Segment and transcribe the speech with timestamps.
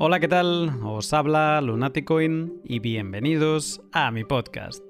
[0.00, 0.78] Hola, ¿qué tal?
[0.84, 4.84] Os habla Lunaticoin y bienvenidos a mi podcast.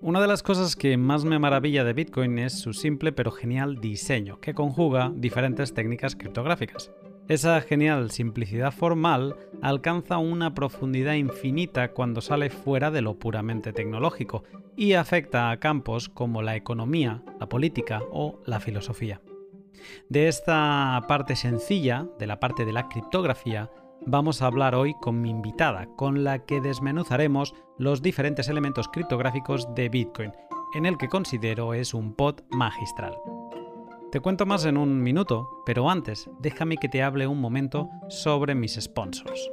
[0.00, 3.80] Una de las cosas que más me maravilla de Bitcoin es su simple pero genial
[3.80, 6.92] diseño, que conjuga diferentes técnicas criptográficas.
[7.26, 14.44] Esa genial simplicidad formal alcanza una profundidad infinita cuando sale fuera de lo puramente tecnológico
[14.76, 19.20] y afecta a campos como la economía, la política o la filosofía.
[20.08, 23.68] De esta parte sencilla, de la parte de la criptografía,
[24.06, 29.74] vamos a hablar hoy con mi invitada, con la que desmenuzaremos los diferentes elementos criptográficos
[29.74, 30.32] de Bitcoin,
[30.74, 33.16] en el que considero es un pod magistral.
[34.12, 38.54] Te cuento más en un minuto, pero antes déjame que te hable un momento sobre
[38.54, 39.50] mis sponsors.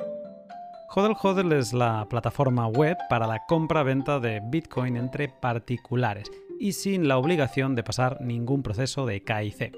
[0.94, 7.08] Hodel Hodel es la plataforma web para la compra-venta de Bitcoin entre particulares y sin
[7.08, 9.73] la obligación de pasar ningún proceso de KIC.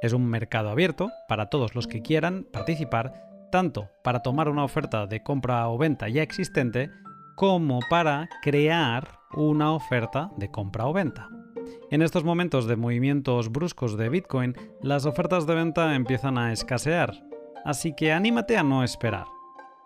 [0.00, 5.06] Es un mercado abierto para todos los que quieran participar tanto para tomar una oferta
[5.06, 6.90] de compra o venta ya existente
[7.34, 11.28] como para crear una oferta de compra o venta.
[11.90, 17.14] En estos momentos de movimientos bruscos de Bitcoin, las ofertas de venta empiezan a escasear,
[17.64, 19.26] así que anímate a no esperar.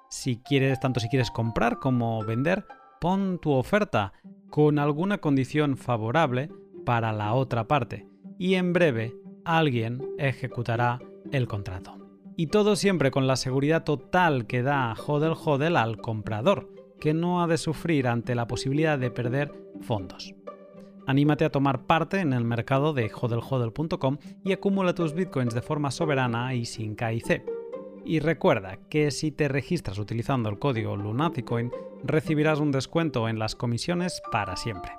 [0.08, 2.66] Si quieres, tanto si quieres comprar como vender,
[3.00, 4.12] pon tu oferta
[4.50, 6.50] con alguna condición favorable
[6.84, 8.06] para la otra parte
[8.38, 12.01] y en breve alguien ejecutará el contrato.
[12.36, 17.42] Y todo siempre con la seguridad total que da Hodel Hodel al comprador, que no
[17.42, 20.34] ha de sufrir ante la posibilidad de perder fondos.
[21.06, 25.90] Anímate a tomar parte en el mercado de hodlhodl.com y acumula tus bitcoins de forma
[25.90, 27.42] soberana y sin KIC.
[28.04, 31.70] Y recuerda que si te registras utilizando el código Lunaticoin,
[32.04, 34.92] recibirás un descuento en las comisiones para siempre.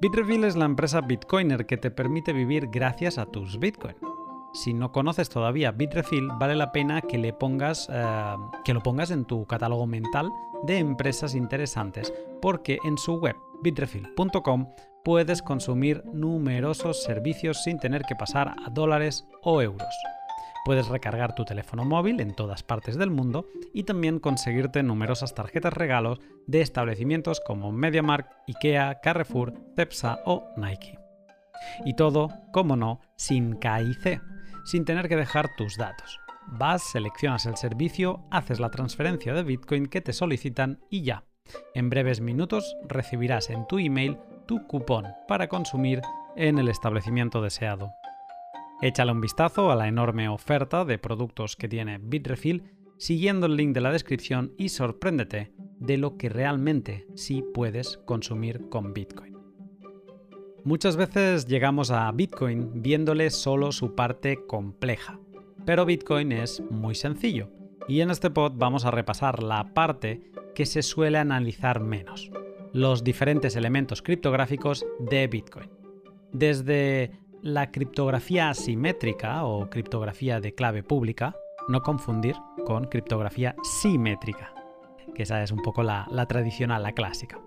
[0.00, 4.11] Bitrefill es la empresa Bitcoiner que te permite vivir gracias a tus bitcoins
[4.52, 9.10] si no conoces todavía Bitrefill, vale la pena que, le pongas, eh, que lo pongas
[9.10, 10.30] en tu catálogo mental
[10.64, 14.68] de empresas interesantes, porque en su web bitrefill.com
[15.04, 19.94] puedes consumir numerosos servicios sin tener que pasar a dólares o euros.
[20.64, 25.72] Puedes recargar tu teléfono móvil en todas partes del mundo y también conseguirte numerosas tarjetas
[25.72, 30.98] regalos de establecimientos como MediaMarkt, IKEA, Carrefour, Cepsa o Nike.
[31.84, 34.20] Y todo, como no, sin KIC
[34.64, 36.18] sin tener que dejar tus datos.
[36.46, 41.24] Vas, seleccionas el servicio, haces la transferencia de Bitcoin que te solicitan y ya.
[41.74, 46.02] En breves minutos recibirás en tu email tu cupón para consumir
[46.36, 47.90] en el establecimiento deseado.
[48.80, 52.64] Échale un vistazo a la enorme oferta de productos que tiene Bitrefill
[52.98, 58.68] siguiendo el link de la descripción y sorpréndete de lo que realmente sí puedes consumir
[58.68, 59.31] con Bitcoin.
[60.64, 65.18] Muchas veces llegamos a Bitcoin viéndole solo su parte compleja,
[65.66, 67.50] pero Bitcoin es muy sencillo
[67.88, 70.22] y en este pod vamos a repasar la parte
[70.54, 72.30] que se suele analizar menos,
[72.72, 75.68] los diferentes elementos criptográficos de Bitcoin.
[76.32, 77.10] Desde
[77.42, 81.34] la criptografía asimétrica o criptografía de clave pública,
[81.66, 84.54] no confundir con criptografía simétrica,
[85.12, 87.40] que esa es un poco la, la tradicional, la clásica.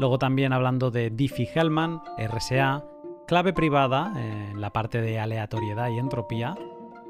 [0.00, 2.82] Luego también hablando de Diffie-Hellman, RSA,
[3.26, 6.56] clave privada en la parte de aleatoriedad y entropía,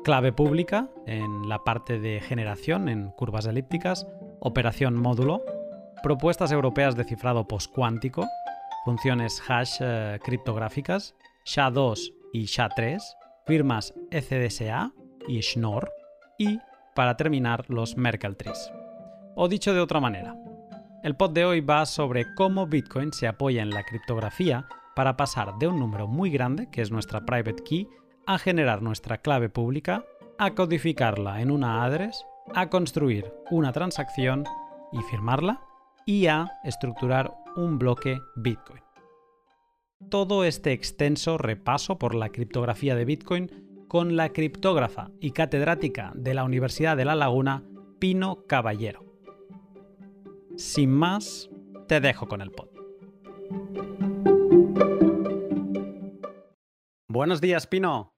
[0.02, 4.08] clave pública en la parte de generación en curvas elípticas,
[4.40, 5.40] operación módulo,
[6.02, 8.26] propuestas europeas de cifrado postcuántico,
[8.84, 11.14] funciones hash eh, criptográficas,
[11.46, 13.00] SHA-2 y SHA-3,
[13.46, 14.90] firmas ECDSA
[15.28, 15.92] y Schnorr,
[16.38, 16.58] y,
[16.96, 18.72] para terminar, los Merkle trees.
[19.36, 20.34] O dicho de otra manera,
[21.02, 25.56] el pod de hoy va sobre cómo Bitcoin se apoya en la criptografía para pasar
[25.58, 27.88] de un número muy grande, que es nuestra private key,
[28.26, 30.04] a generar nuestra clave pública,
[30.38, 32.24] a codificarla en una address,
[32.54, 34.44] a construir una transacción
[34.92, 35.62] y firmarla,
[36.04, 38.82] y a estructurar un bloque Bitcoin.
[40.08, 46.34] Todo este extenso repaso por la criptografía de Bitcoin con la criptógrafa y catedrática de
[46.34, 47.64] la Universidad de La Laguna,
[47.98, 49.09] Pino Caballero.
[50.56, 51.50] Sin más,
[51.86, 52.68] te dejo con el pod.
[57.08, 58.14] Buenos días, Pino.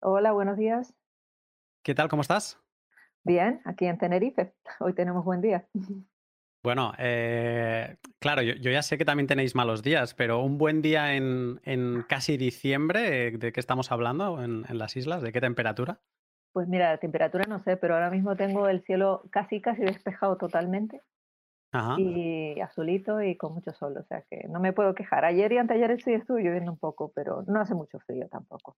[0.00, 0.94] Hola, buenos días.
[1.82, 2.08] ¿Qué tal?
[2.08, 2.60] ¿Cómo estás?
[3.24, 4.54] Bien, aquí en Tenerife.
[4.80, 5.68] Hoy tenemos buen día.
[6.62, 11.14] Bueno, eh, claro, yo, ya sé que también tenéis malos días, pero un buen día
[11.14, 15.22] en, casi diciembre, ¿de qué estamos hablando en, en, las islas?
[15.22, 16.00] ¿De qué temperatura?
[16.52, 20.36] Pues mira, la temperatura no sé, pero ahora mismo tengo el cielo casi, casi despejado
[20.38, 21.02] totalmente
[21.98, 25.24] y azulito y con mucho sol, o sea que no me puedo quejar.
[25.24, 28.76] Ayer y anteayer sí estuvo lloviendo un poco, pero no hace mucho frío tampoco.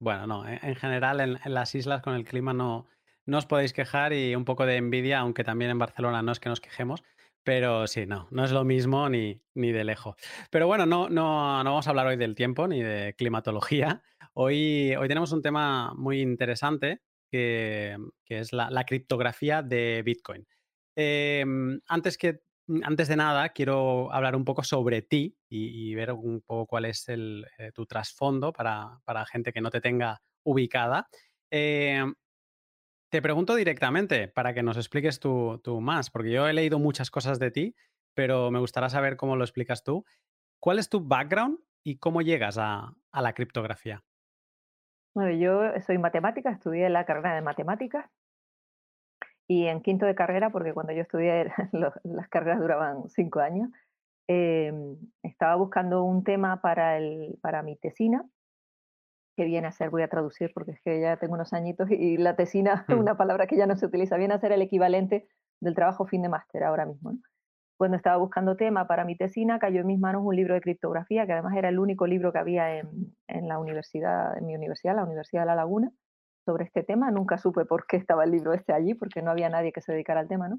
[0.00, 2.86] Bueno, no, en general en, las islas con el clima no,
[3.26, 6.40] no os podéis quejar y un poco de envidia, aunque también en Barcelona no es
[6.40, 7.02] que nos quejemos,
[7.42, 10.16] pero sí, no, no es lo mismo ni, ni de lejos.
[10.50, 14.02] Pero bueno, no, no, no vamos a hablar hoy del tiempo ni de climatología.
[14.34, 17.96] Hoy, hoy tenemos un tema muy interesante que,
[18.28, 20.46] es la, criptografía de Bitcoin.
[20.96, 22.40] Em, antes, que,
[22.82, 27.08] antes de nada, quiero hablar un poco sobre ti y, ver un poco cuál es
[27.08, 31.08] el, eh, tu trasfondo para, para, gente que no te tenga ubicada.
[31.50, 32.14] Em,
[33.14, 37.38] te pregunto directamente para que nos expliques tú, más, porque yo he leído muchas cosas
[37.38, 37.76] de ti,
[38.12, 40.04] pero me gustaría saber cómo lo explicas tú.
[40.60, 44.02] ¿Cuál es tu background y cómo llegas a, la criptografía?
[45.14, 48.10] Bueno, yo soy matemática, estudié la carrera de matemáticas
[49.48, 53.70] y en quinto de carrera, porque cuando yo estudié las carreras duraban cinco años,
[54.28, 58.24] em, estaba buscando un tema para, el, para mi tesina
[59.36, 62.16] que viene a ser, voy a traducir porque es que ya tengo unos añitos y
[62.16, 62.98] la tesina, mm.
[62.98, 65.28] una palabra que ya no se utiliza, viene a ser el equivalente
[65.60, 67.18] del trabajo fin de máster ahora mismo.
[67.76, 71.26] Cuando estaba buscando tema para mi tesina, cayó en mis manos un libro de criptografía,
[71.26, 74.94] que además era el único libro que había en, en la universidad, en mi universidad,
[74.94, 75.90] la Universidad de La Laguna,
[76.44, 77.10] sobre este tema.
[77.10, 79.92] Nunca supe por qué estaba el libro este allí, porque no había nadie que se
[79.92, 80.56] dedicara al tema, ¿no?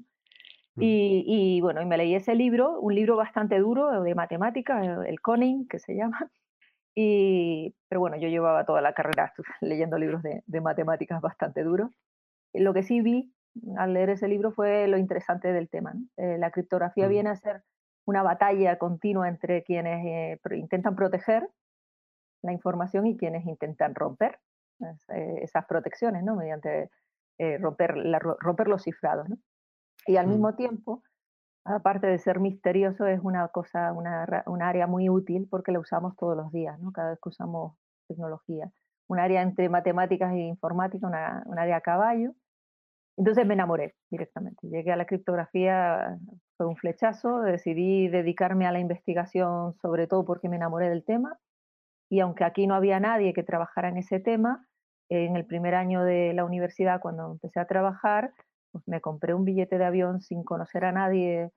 [0.76, 0.82] Mm.
[0.82, 5.20] Y, y, bueno, y me leí ese libro, un libro bastante duro de matemáticas, el
[5.20, 6.30] Conning, que se llama,
[6.94, 11.90] y, pero bueno, yo llevaba toda la carrera leyendo libros de, matemáticas bastante duros.
[12.52, 13.32] Lo que sí vi
[13.78, 15.94] al leer ese libro fue lo interesante del tema.
[16.16, 17.10] Eh, la criptografía mm.
[17.10, 17.62] viene a ser
[18.06, 21.48] una batalla continua entre quienes eh, intentan proteger
[22.42, 24.38] la información y quienes intentan romper eh,
[25.08, 26.36] esas protecciones, ¿no?
[26.36, 26.90] Mediante
[27.60, 27.94] romper,
[28.40, 29.36] romper los cifrados, ¿no?
[30.06, 30.30] Y al mm.
[30.30, 31.02] mismo tiempo,
[31.64, 34.24] aparte de ser misterioso, es una cosa, una,
[34.68, 36.92] área muy útil porque la usamos todos los días, ¿no?
[36.92, 37.76] Cada vez que usamos
[38.08, 38.70] tecnología.
[39.08, 42.32] Un área entre matemáticas e informática, una, un área a caballo.
[43.16, 44.68] Entonces me enamoré directamente.
[44.68, 46.18] Llegué a la criptografía,
[46.56, 51.38] fue un flechazo, decidí dedicarme a la investigación, sobre todo porque me enamoré del tema.
[52.08, 54.66] Y aunque aquí no había nadie que trabajara en ese tema,
[55.08, 58.32] en el primer año de la universidad, cuando empecé a trabajar,
[58.72, 61.50] pues me compré un billete de avión sin conocer a nadie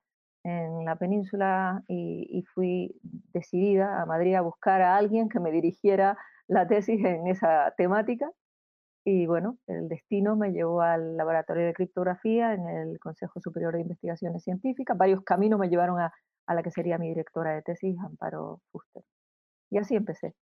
[0.44, 2.98] en la península y, fui
[3.32, 6.16] decidida a Madrid a buscar a alguien que me dirigiera
[6.48, 8.30] la tesis en esa temática.
[9.04, 13.82] Y bueno, el destino me llevó al laboratorio de criptografía en el Consejo Superior de
[13.82, 14.96] Investigaciones Científicas.
[14.96, 16.12] Varios caminos me llevaron a,
[16.46, 19.02] la que sería mi directora de tesis, Amparo Fuster.
[19.70, 20.34] Y así empecé.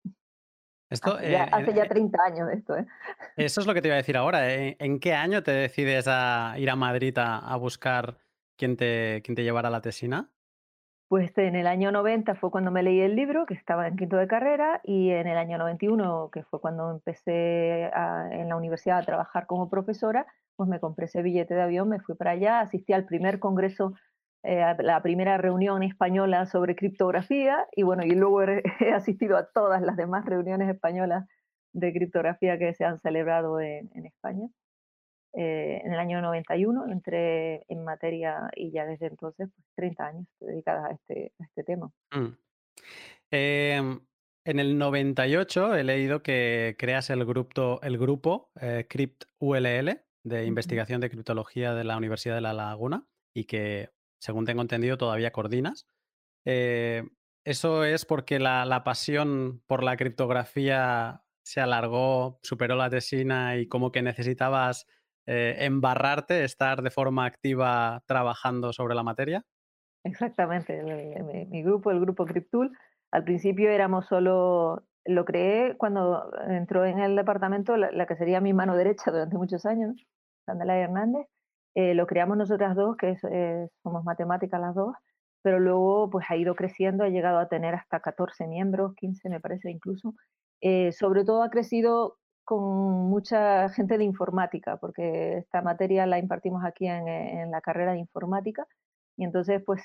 [0.89, 2.77] Esto, hace, ya, hace 30 años de esto.
[2.77, 2.87] ¿eh?
[3.37, 4.53] Eso es lo que te iba a decir ahora.
[4.55, 4.77] ¿eh?
[4.79, 8.19] ¿En qué año te decides a ir a Madrid a, buscar
[8.57, 10.31] quién te, quién te llevara la tesina?
[11.09, 14.17] Pues en el año 90 fue cuando me leí el libro, que estaba en quinto
[14.17, 19.05] de carrera, y en el año 91, que fue cuando empecé en la universidad a
[19.05, 20.27] trabajar como profesora,
[20.57, 23.95] pues me compré ese billete de avión, me fui para allá, asistí al primer congreso
[24.47, 28.43] eh, la primera reunión española sobre criptografía y bueno, y luego
[28.81, 31.27] he, asistido a todas las demás reuniones españolas
[31.73, 34.47] de criptografía que se han celebrado en, España.
[35.35, 40.27] Eh, en el año 91 entré en materia y ya desde entonces, pues 30 años
[40.41, 41.91] dedicadas a este, a este tema.
[42.13, 42.39] Mm.
[43.33, 44.01] Em,
[44.45, 50.47] en el 98 he leído que creas el grupo, el grupo eh, Crypt ULL de
[50.47, 55.33] investigación de criptología de la Universidad de La Laguna y que según tengo entendido, todavía
[55.33, 55.87] coordinas.
[56.45, 57.03] Eh,
[57.45, 63.93] ¿Eso es porque la, pasión por la criptografía se alargó, superó la tesina y como
[63.93, 64.87] que necesitabas
[65.27, 69.45] eh, embarrarte, estar de forma activa trabajando sobre la materia?
[70.03, 70.83] Exactamente.
[71.49, 72.73] Mi, grupo, el grupo Cryptool,
[73.13, 78.53] al principio éramos solo, lo creé cuando entró en el departamento la, que sería mi
[78.53, 80.05] mano derecha durante muchos años,
[80.47, 81.27] Sandela Hernández,
[81.77, 84.95] eh, lo creamos nosotras dos, que eh, somos matemáticas las dos,
[85.43, 89.41] pero luego pues ha ido creciendo, ha llegado a tener hasta 14 miembros, 15 me
[89.41, 90.15] parece incluso.
[90.63, 96.65] Eh, sobre todo ha crecido con mucha gente de informática, porque esta materia la impartimos
[96.65, 98.67] aquí en, la carrera de informática.
[99.19, 99.83] Y entonces, pues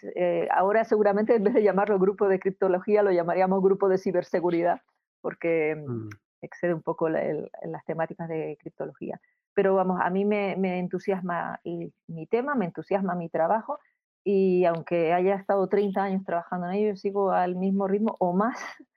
[0.52, 4.80] ahora seguramente en vez de llamarlo grupo de criptología, lo llamaríamos grupo de ciberseguridad,
[5.22, 6.10] porque mm.
[6.42, 9.20] excede un poco en las temáticas de criptología
[9.54, 11.60] pero vamos, a mí me, entusiasma
[12.08, 13.80] mi tema, me entusiasma mi trabajo
[14.24, 18.60] y aunque haya estado 30 años trabajando en ello, sigo al mismo ritmo o más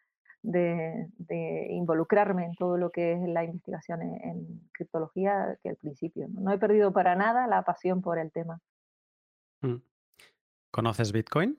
[0.43, 1.09] de,
[1.71, 6.29] involucrarme en todo lo que es la investigación en, criptología que al principio.
[6.29, 6.53] ¿no?
[6.53, 8.61] he perdido para nada la pasión por el tema.
[9.63, 9.77] Mm.
[10.71, 11.59] ¿Conoces Bitcoin?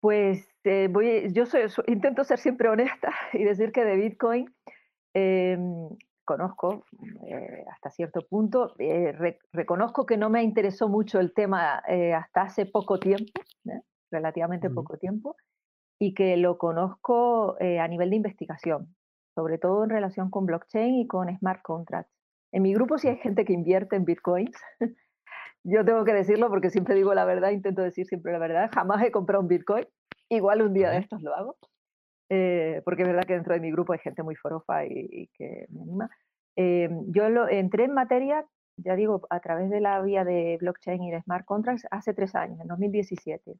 [0.00, 4.54] Pues eh, voy, yo soy, intento ser siempre honesta y decir que de Bitcoin
[5.14, 5.88] em,
[6.26, 6.84] conozco
[7.26, 8.74] eh, hasta cierto punto.
[8.78, 11.82] Eh, reconozco que no me interesó mucho el tema
[12.14, 13.40] hasta hace poco tiempo,
[14.10, 15.36] relativamente poco tiempo,
[15.98, 18.94] y que lo conozco a nivel de investigación,
[19.34, 22.12] sobre todo en relación con blockchain y con smart contracts.
[22.52, 24.56] En mi grupo sí hay gente que invierte en bitcoins.
[25.64, 28.70] Yo tengo que decirlo porque siempre digo la verdad, intento decir siempre la verdad.
[28.72, 29.86] Jamás he comprado un bitcoin.
[30.28, 31.56] Igual un día de estos lo hago.
[32.28, 35.66] Eh, porque es verdad que dentro de mi grupo hay gente muy forofa y, que
[35.70, 36.10] me anima.
[36.56, 38.44] Eh, yo lo, entré en materia,
[38.76, 42.34] ya digo, a través de la vía de blockchain y de smart contracts hace tres
[42.34, 43.54] años, en 2017.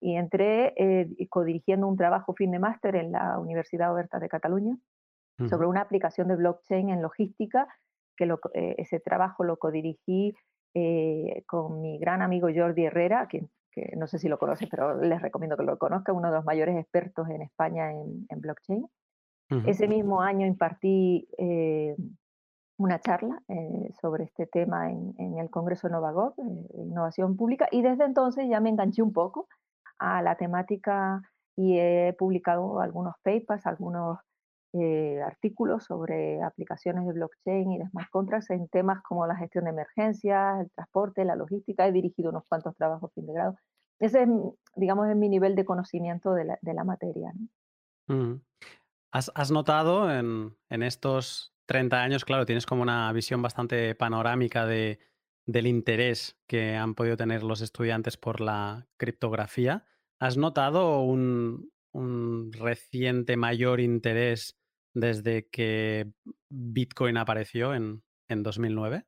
[0.00, 4.76] Y entré eh, codirigiendo un trabajo fin de máster en la Universidad Oberta de Cataluña
[5.48, 7.66] sobre una aplicación de blockchain en logística,
[8.16, 8.32] que
[8.76, 10.36] ese trabajo lo codirigí
[11.46, 15.20] con mi gran amigo Jordi Herrera, quien que no sé si lo conoces, pero les
[15.20, 18.86] recomiendo que lo conozcan, uno de los mayores expertos en España en, blockchain.
[19.66, 21.94] Ese mismo año impartí eh,
[22.78, 28.04] una charla eh, sobre este tema en, el Congreso Novagov, eh, Innovación Pública, y desde
[28.04, 29.48] entonces ya me enganché un poco
[29.98, 31.20] a la temática
[31.54, 34.18] y he publicado algunos papers, algunos
[35.24, 39.70] artículos sobre aplicaciones de blockchain y de smart contracts en temas como la gestión de
[39.70, 41.86] emergencias, el transporte, la logística.
[41.86, 43.56] He dirigido unos cuantos trabajos fin de grado.
[43.98, 44.28] Ese es,
[44.74, 47.32] digamos, es mi nivel de conocimiento de la, materia.
[49.12, 54.98] ¿Has, notado en, estos 30 años, claro, tienes como una visión bastante panorámica de,
[55.46, 59.84] del interés que han podido tener los estudiantes por la criptografía?
[60.18, 61.70] ¿Has notado un,
[62.52, 64.58] reciente mayor interés
[64.94, 66.10] desde que
[66.48, 69.04] Bitcoin apareció en, en 2009?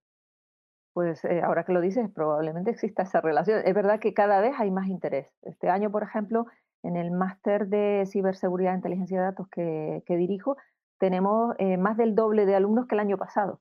[0.95, 3.61] pues eh, ahora que lo dices, probablemente exista esa relación.
[3.65, 5.27] Es verdad que cada vez hay más interés.
[5.43, 6.47] Este año, por ejemplo,
[6.85, 10.57] en el máster de ciberseguridad e inteligencia de datos que, dirijo,
[10.99, 13.61] tenemos eh, más del doble de alumnos que el año pasado.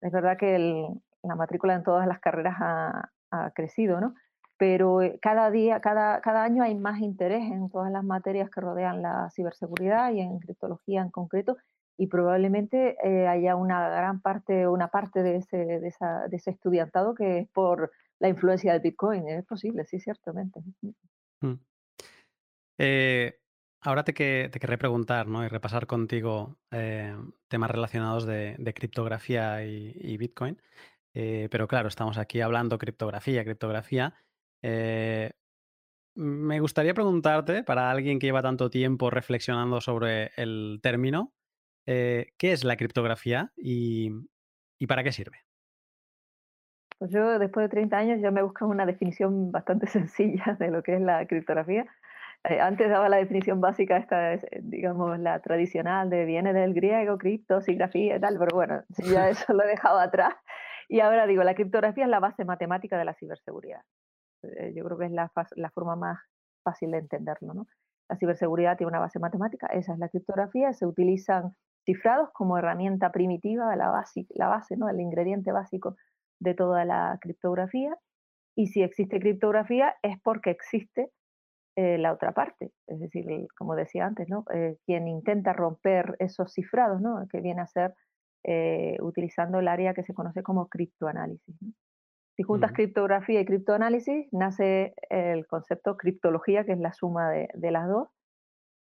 [0.00, 0.86] Es verdad que
[1.22, 3.10] la matrícula en todas las carreras ha,
[3.52, 4.14] crecido, ¿no?
[4.56, 8.60] Pero eh, cada día, cada, cada año hay más interés en todas las materias que
[8.60, 11.56] rodean la ciberseguridad y en criptología en concreto,
[11.96, 16.50] y probablemente eh, haya una gran parte, una parte de ese, de, esa, de ese
[16.50, 19.28] estudiantado que es por la influencia del Bitcoin.
[19.28, 20.60] Es posible, sí, ciertamente.
[21.40, 21.52] Mm.
[22.78, 23.38] Eh,
[23.80, 25.44] ahora te, que, te querré preguntar ¿no?
[25.44, 26.56] y repasar contigo
[27.48, 30.60] temas relacionados de, criptografía y, Bitcoin.
[31.12, 34.14] pero claro, estamos aquí hablando criptografía, criptografía.
[36.16, 41.32] Me gustaría preguntarte, para alguien que lleva tanto tiempo reflexionando sobre el término,
[41.86, 44.10] eh, ¿qué es la criptografía y,
[44.86, 45.38] para qué sirve?
[46.98, 50.82] Pues yo después de 30 años ya me busco una definición bastante sencilla de lo
[50.82, 51.86] que es la criptografía.
[52.44, 56.74] Eh, antes daba la definición básica, esta es, eh, digamos, la tradicional de viene del
[56.74, 60.34] griego, cripto, grafía y tal, pero bueno, ya eso lo he dejado atrás.
[60.88, 63.80] Y ahora digo, la criptografía es la base matemática de la ciberseguridad.
[64.74, 66.18] Yo creo que es la, la forma más
[66.62, 67.66] fácil de entenderlo.
[68.08, 73.12] La ciberseguridad tiene una base matemática, esa es la criptografía, se utilizan cifrados como herramienta
[73.12, 75.96] primitiva, la base, el ingrediente básico
[76.40, 77.96] de toda la criptografía.
[78.56, 81.10] Y si existe criptografía es porque existe
[81.76, 84.28] eh, la otra parte, es decir, como decía antes.
[84.54, 87.26] Eh, quien intenta romper esos cifrados, ¿no?
[87.30, 87.94] que viene a ser
[88.44, 91.56] eh, utilizando el área que se conoce como criptoanálisis.
[92.36, 97.70] Si juntas criptografía y criptoanálisis, nace el concepto criptología, que es la suma de, de
[97.70, 98.08] las dos,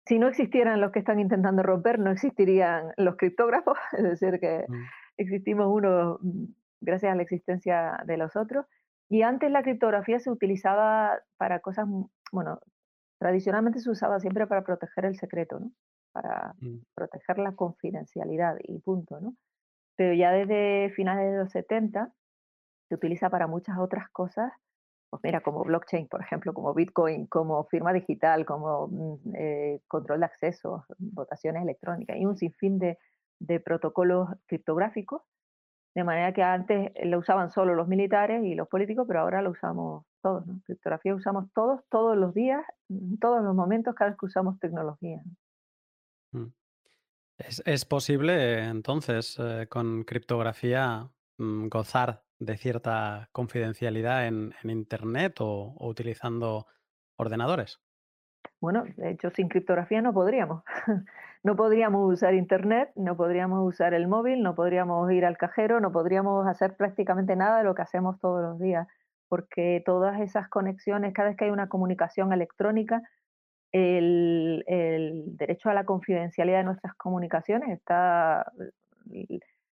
[0.06, 4.64] si no existieran los que están intentando romper, no existirían los criptógrafos, es decir, que
[4.66, 4.74] mm.
[5.18, 6.44] existimos uno mm,
[6.80, 8.66] gracias a la existencia de los otros.
[9.08, 12.60] Y antes la criptografía se utilizaba para cosas, mm, bueno,
[13.18, 15.70] tradicionalmente se usaba siempre para proteger el secreto, ¿no?
[16.12, 16.54] Para
[16.94, 19.36] proteger la confidencialidad y punto, ¿no?
[19.96, 22.12] Pero ya desde finales de los 70
[22.90, 24.52] se utiliza para muchas otras cosas
[25.10, 30.20] pues mira, como blockchain, por ejemplo, como Bitcoin, como firma digital, como mm, eh, control
[30.20, 32.96] de acceso, votaciones electrónicas y un sinfín de,
[33.64, 35.22] protocolos criptográficos,
[35.94, 39.50] de manera que antes lo usaban solo los militares y los políticos, pero ahora lo
[39.50, 40.44] usamos todos.
[40.64, 45.20] Criptografía usamos todos, todos los días, en todos los momentos, cada vez que usamos tecnología.
[46.32, 46.52] Mm.
[47.64, 56.66] ¿Es, posible entonces eh, con criptografía mm, gozar de cierta confidencialidad en, Internet o, utilizando
[57.16, 57.78] ordenadores?
[58.60, 60.64] Bueno, de hecho, sin criptografía no podríamos.
[61.42, 65.92] no podríamos usar Internet, no podríamos usar el móvil, no podríamos ir al cajero, no
[65.92, 68.88] podríamos hacer prácticamente nada de lo que hacemos todos los días,
[69.28, 73.02] porque todas esas conexiones, cada vez que hay una comunicación electrónica,
[73.72, 78.50] el, el derecho a la confidencialidad de nuestras comunicaciones está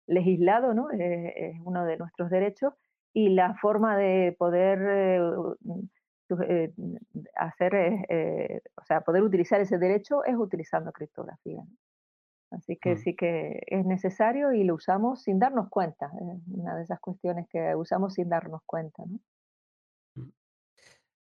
[0.08, 0.90] legislado, ¿no?
[0.90, 2.74] es uno de nuestros derechos
[3.12, 4.78] y la forma de poder
[6.30, 6.72] eh,
[7.36, 11.62] hacer, o sea, poder utilizar ese derecho es utilizando criptografía.
[12.50, 12.98] Así que mm.
[12.98, 16.06] sí que es necesario y lo usamos sin darnos cuenta.
[16.06, 19.02] Es una de esas cuestiones que usamos sin darnos cuenta.
[19.06, 19.18] ¿no?
[20.14, 20.32] Mm.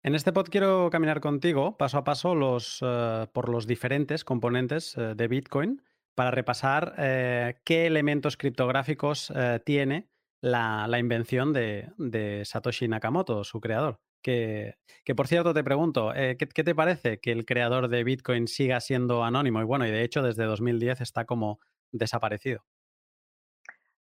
[0.04, 4.96] En este pod quiero caminar contigo paso a paso los, eh, por los diferentes componentes
[4.96, 5.82] eh, de Bitcoin
[6.18, 9.32] para repasar eh, qué elementos criptográficos
[9.64, 10.08] tiene
[10.40, 14.00] la, invención de, Satoshi Nakamoto, su creador.
[14.20, 14.74] Que,
[15.16, 19.22] por cierto te pregunto, ¿qué, ¿qué, te parece que el creador de Bitcoin siga siendo
[19.22, 19.60] anónimo?
[19.60, 21.60] Y bueno, y de hecho desde 2010 está como
[21.92, 22.64] desaparecido.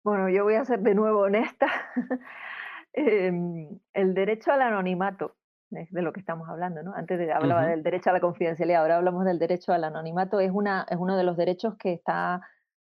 [0.03, 1.67] Bueno, yo voy a ser de nuevo honesta.
[2.95, 5.35] Em, el derecho al anonimato
[5.73, 6.93] de lo que estamos hablando, ¿no?
[6.93, 10.51] Antes de, hablaba del derecho a la confidencialidad, ahora hablamos del derecho al anonimato, es,
[10.51, 12.41] una, es uno de los derechos que está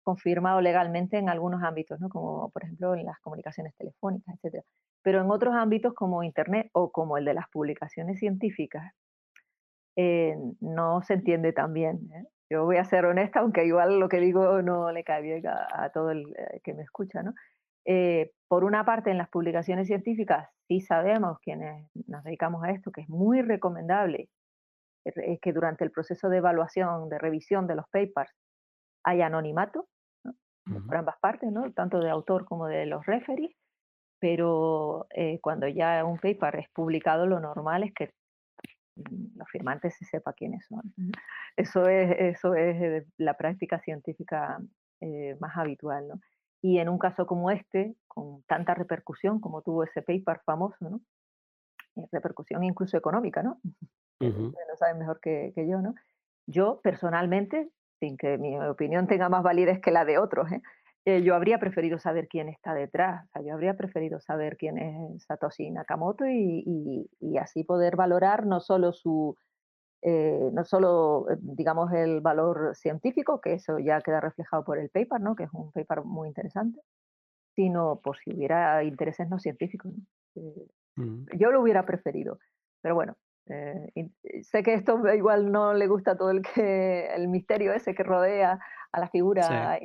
[0.04, 2.10] confirmado legalmente en algunos ámbitos, ¿no?
[2.10, 4.64] como por ejemplo en las comunicaciones telefónicas, etc.
[5.04, 8.92] Pero en otros ámbitos como Internet o como el de las publicaciones científicas,
[9.96, 12.10] eh, no se entiende tan bien.
[12.14, 12.26] ¿eh?
[12.50, 15.90] Yo voy a ser honesta, aunque igual lo que digo no le cae bien a,
[15.90, 17.22] todo el eh, que me escucha.
[17.22, 17.34] ¿no?
[17.86, 22.92] Eh, por una parte, en las publicaciones científicas sí sabemos quienes nos dedicamos a esto
[22.92, 24.30] que es muy recomendable
[25.06, 28.32] es que durante el proceso de evaluación, de revisión de los papers,
[29.04, 29.88] haya anonimato
[30.86, 31.72] por ambas partes, ¿no?
[31.74, 33.56] tanto de autor como de los referees,
[34.20, 38.14] pero eh, cuando ya un paper es publicado, lo normal es que
[38.96, 40.94] mm, los firmantes se sepa quiénes son.
[41.58, 44.60] Eso es, eso es la práctica científica
[45.02, 46.08] eh, más habitual.
[46.08, 46.22] ¿no?
[46.62, 51.02] Y en un caso como este, con tanta repercusión como tuvo ese paper famoso, ¿no?
[51.96, 53.60] Eh, repercusión incluso económica, ¿no?
[54.20, 55.96] Lo saben mejor que, yo, ¿no?
[56.46, 60.62] Yo personalmente, sin que mi opinión tenga más validez que la de otros, ¿eh?
[61.06, 64.78] Eh, yo habría preferido saber quién está detrás, o sea, yo habría preferido saber quién
[64.78, 69.38] es Satoshi Nakamoto y, y así poder valorar no solo su,
[70.02, 74.90] eh, no solo, eh, digamos, el valor científico, que eso ya queda reflejado por el
[74.90, 75.36] paper, ¿no?
[75.36, 76.80] que es un paper muy interesante,
[77.56, 79.92] sino por si hubiera intereses no científicos.
[80.36, 81.26] Eh, mm.
[81.38, 82.40] Yo lo hubiera preferido,
[82.82, 87.94] pero bueno, sé que esto igual no le gusta todo el, que, el misterio ese
[87.94, 88.60] que rodea
[88.92, 89.80] a la figura,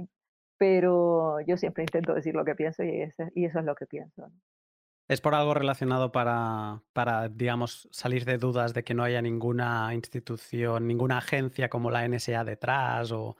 [0.59, 4.31] pero yo siempre intento decir lo que pienso y, y eso es lo que pienso.
[5.07, 9.93] ¿Es por algo relacionado para, para, digamos, salir de dudas de que no haya ninguna
[9.93, 13.37] institución, ninguna agencia como la NSA detrás o,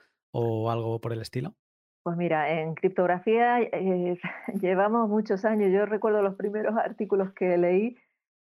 [0.69, 1.55] algo por el estilo?
[2.03, 4.19] Pues mira, en criptografía eh,
[4.61, 5.71] llevamos muchos años.
[5.71, 7.97] Yo recuerdo los primeros artículos que leí,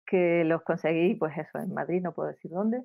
[0.05, 2.83] que los conseguí, pues eso, en Madrid, no puedo decir dónde,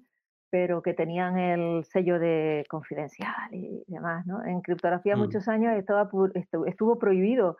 [0.51, 4.45] pero que tenían el sello de confidencial y demás, ¿no?
[4.45, 5.19] En criptografía mm.
[5.19, 6.11] muchos años estaba,
[6.67, 7.57] estuvo prohibido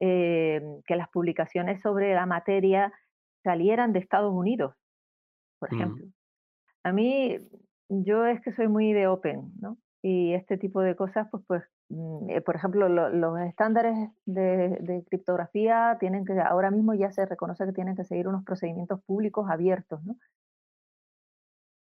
[0.00, 2.92] eh, que las publicaciones sobre la materia
[3.42, 4.74] salieran de Estados Unidos,
[5.58, 5.76] por mm.
[5.76, 6.06] ejemplo.
[6.84, 7.36] A mí,
[7.88, 9.78] yo es que soy muy de open, ¿no?
[10.02, 15.96] Y este tipo de cosas, pues, pues mm, eh, por ejemplo, los estándares de, criptografía
[15.98, 20.02] tienen que, ahora mismo ya se reconoce que tienen que seguir unos procedimientos públicos abiertos,
[20.04, 20.16] ¿no?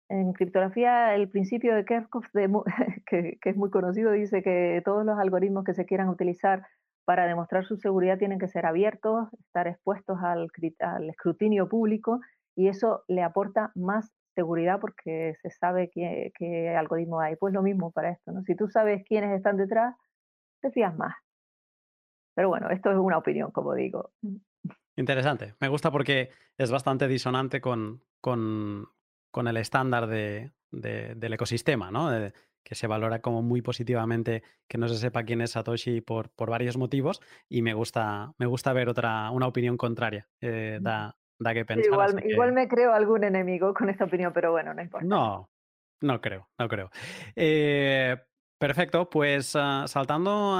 [0.08, 2.26] En criptografía, el principio de Kerckhoff,
[3.06, 6.64] que, que, es muy conocido, dice que todos los algoritmos que se quieran utilizar
[7.04, 10.48] para demostrar su seguridad tienen que ser abiertos, estar expuestos al,
[11.08, 12.20] escrutinio público
[12.56, 17.36] y eso le aporta más seguridad porque se sabe qué, algoritmo hay.
[17.36, 18.42] Pues lo mismo para esto, ¿no?
[18.42, 19.94] Si tú sabes quiénes están detrás,
[20.60, 21.14] te fías más.
[22.34, 24.10] Pero bueno, esto es una opinión, como digo.
[24.96, 25.54] Interesante.
[25.60, 28.88] Me gusta porque es bastante disonante con, con,
[29.46, 32.10] el estándar de, del ecosistema, ¿no?
[32.64, 36.50] Que se valora como muy positivamente que no se sepa quién es Satoshi por, por
[36.50, 40.26] varios motivos y me gusta, me gusta ver otra, una opinión contraria.
[40.40, 41.92] Eh, da, da, que pensar.
[41.92, 45.06] igual, igual, me creo algún enemigo con esta opinión, pero bueno, no importa.
[45.06, 45.50] No,
[46.00, 46.90] no creo, no creo.
[47.36, 48.16] Eh,
[48.58, 50.56] perfecto, pues ah, saltando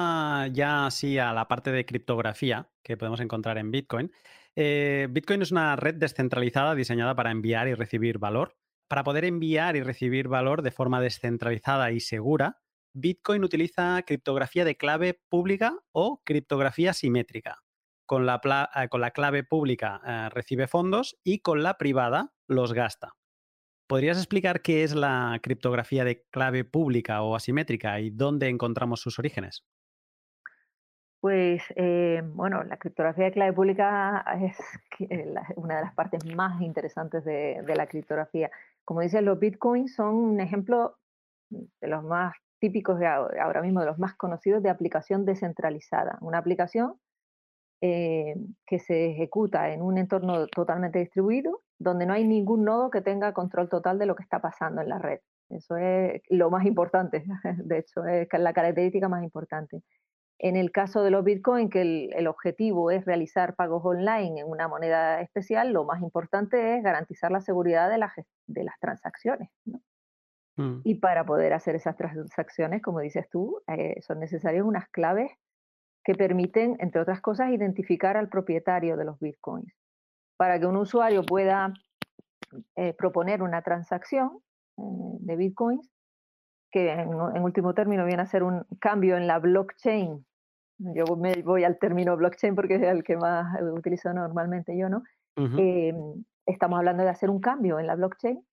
[0.52, 4.12] ya así a la parte de criptografía que podemos encontrar en Bitcoin.
[4.56, 8.56] Eh, Bitcoin es una red descentralizada diseñada para enviar y recibir valor
[8.88, 12.58] para poder enviar y recibir valor de forma descentralizada y segura,
[12.96, 17.58] Bitcoin utiliza criptografía de clave pública o criptografía simétrica.
[18.06, 18.40] Con la,
[18.76, 23.14] eh, clave pública eh, recibe fondos y con la privada los gasta.
[23.88, 29.18] ¿Podrías explicar qué es la criptografía de clave pública o asimétrica y dónde encontramos sus
[29.18, 29.64] orígenes?
[31.20, 34.56] Pues eh, bueno, la criptografía de clave pública es
[35.56, 38.50] una de las partes más interesantes de la criptografía
[38.84, 40.96] como dicen, los bitcoins son un ejemplo
[41.48, 46.18] de los más típicos ahora mismo, de los más conocidos de aplicación descentralizada.
[46.20, 46.94] Una aplicación
[47.80, 48.34] eh,
[48.66, 53.34] que se ejecuta en un entorno totalmente distribuido, donde no hay ningún nodo que tenga
[53.34, 55.20] control total de lo que está pasando en la red.
[55.50, 57.24] Eso es lo más importante,
[57.58, 59.82] de hecho, es la característica más importante.
[60.38, 64.68] En el caso de los Bitcoin, que el, objetivo es realizar pagos online en una
[64.68, 68.04] moneda especial, lo más importante es garantizar la seguridad de,
[68.46, 69.50] de las transacciones.
[70.56, 70.80] Mm.
[70.84, 75.30] Y para poder hacer esas transacciones, como dices tú, eh, son necesarias unas claves
[76.04, 79.72] que permiten, entre otras cosas, identificar al propietario de los bitcoins.
[80.36, 81.72] Para que un usuario pueda
[82.76, 84.40] eh, proponer una transacción
[84.76, 84.82] eh,
[85.20, 85.90] de bitcoins,
[86.74, 90.26] que en, último término viene a ser un cambio en la blockchain.
[90.78, 95.04] Yo me voy al término blockchain porque es el que más utilizo normalmente yo, ¿no?
[95.36, 98.44] Em, estamos hablando de hacer un cambio en la blockchain.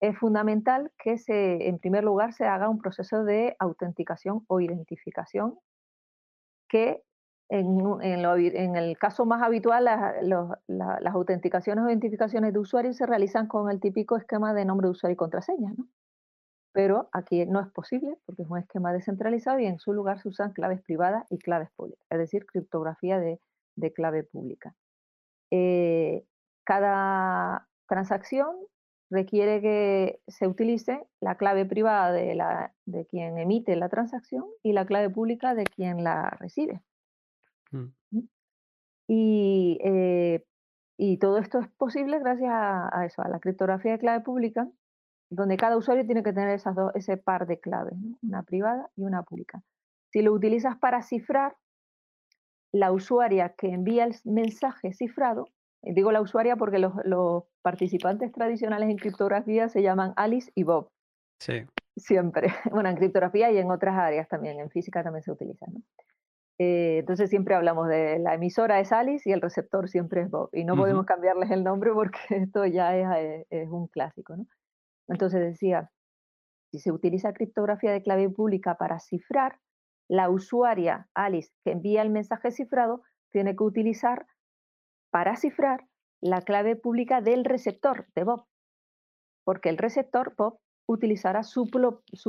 [0.00, 5.58] Es fundamental que se, en primer lugar se haga un proceso de autenticación o identificación
[6.70, 7.02] que
[7.50, 13.78] en, el caso más habitual, las autenticaciones o identificaciones de usuarios se realizan con el
[13.78, 15.86] típico esquema de nombre de usuario y contraseña, ¿no?
[16.72, 20.28] Pero aquí no es posible porque es un esquema descentralizado y en su lugar se
[20.28, 23.40] usan claves privadas y claves públicas, es decir, criptografía de,
[23.94, 24.74] clave pública.
[25.50, 26.24] Eh,
[26.64, 28.56] cada transacción
[29.10, 34.72] requiere que se utilice la clave privada de, la, de quien emite la transacción y
[34.72, 36.82] la clave pública de quien la recibe.
[37.70, 37.86] Mm.
[39.08, 40.44] Y, eh,
[40.98, 44.68] y, todo esto es posible gracias a, eso, a la criptografía de clave pública,
[45.30, 49.04] donde cada usuario tiene que tener esas dos, ese par de claves, una privada y
[49.04, 49.62] una pública.
[50.10, 51.56] Si lo utilizas para cifrar,
[52.72, 55.48] la usuaria que envía el mensaje cifrado
[55.82, 60.90] eh, digo la usuaria porque los, participantes tradicionales en criptografía se llaman Alice y Bob.
[61.38, 61.66] Sí.
[61.96, 62.48] Siempre.
[62.72, 65.66] Bueno, en criptografía y en otras áreas también, en física también se utiliza.
[66.58, 70.48] Eh, entonces siempre hablamos de la emisora es Alice y el receptor siempre es Bob.
[70.52, 74.36] Y no podemos cambiarles el nombre porque esto ya es, es un clásico.
[74.36, 74.46] ¿no?
[75.08, 75.90] Entonces decía,
[76.70, 79.58] si se utiliza criptografía de clave pública para cifrar,
[80.08, 84.26] la usuaria Alice que envía el mensaje cifrado tiene que utilizar
[85.10, 85.86] para cifrar
[86.20, 88.44] la clave pública del receptor de Bob,
[89.44, 91.66] porque el receptor Bob utilizará su,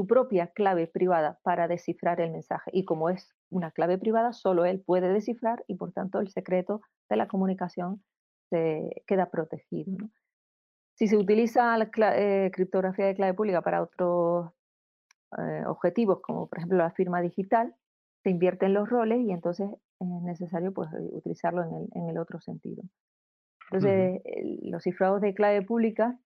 [0.07, 2.71] propia clave privada para descifrar el mensaje.
[2.73, 6.81] Y como es una clave privada, solo él puede descifrar y por tanto el secreto
[7.09, 8.03] de la comunicación
[8.49, 10.09] se queda protegido.
[10.99, 14.51] Si se utiliza la eh, criptografía de clave pública para otros
[15.37, 17.73] eh, objetivos, como por ejemplo la firma digital,
[18.21, 19.69] se invierten los roles y entonces
[20.01, 22.83] es necesario pues, eh, utilizarlo en el, otro sentido.
[23.71, 24.21] Entonces,
[24.61, 26.19] los cifrados de clave pública,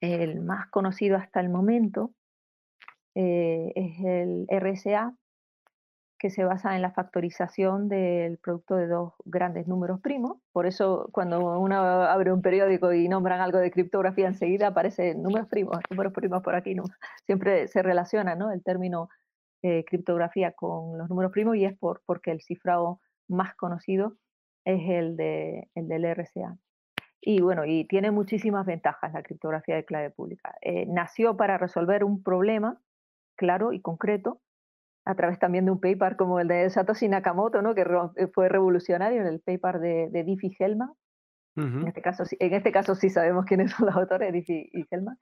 [0.00, 2.14] el más conocido hasta el momento
[3.14, 5.14] eh, es el RSA,
[6.22, 10.38] que se basa en la factorización del producto de dos grandes números primos.
[10.52, 15.48] Por eso, cuando uno abre un periódico y nombran algo de criptografía, enseguida aparecen números
[15.48, 16.76] primos, números primos por aquí.
[17.26, 18.52] Siempre se relaciona ¿no?
[18.52, 19.08] el término
[19.62, 24.16] eh, criptografía con los números primos y es por, porque el cifrado más conocido
[24.64, 26.56] es el, de, el del RSA.
[27.20, 30.54] Y bueno, y tiene muchísimas ventajas la criptografía de clave pública.
[30.60, 32.80] Eh, nació para resolver un problema
[33.34, 34.40] claro y concreto
[35.04, 37.74] a través también de un paper como el de Satoshi Nakamoto, ¿no?
[37.74, 37.82] que
[38.16, 40.92] eh, fue revolucionario en el paper de, de Diffie-Hellman.
[41.56, 45.18] en, este caso, en este caso sí sabemos quiénes son los autores, Diffie y Hellman.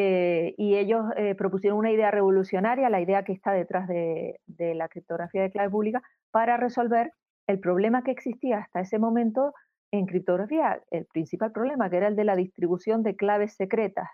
[0.00, 4.86] Eh, y ellos eh, propusieron una idea revolucionaria, la idea que está detrás de, la
[4.86, 7.12] criptografía de clave pública, para resolver
[7.48, 9.54] el problema que existía hasta ese momento
[9.90, 14.08] en criptografía, el principal problema, que era el de la distribución de claves secretas,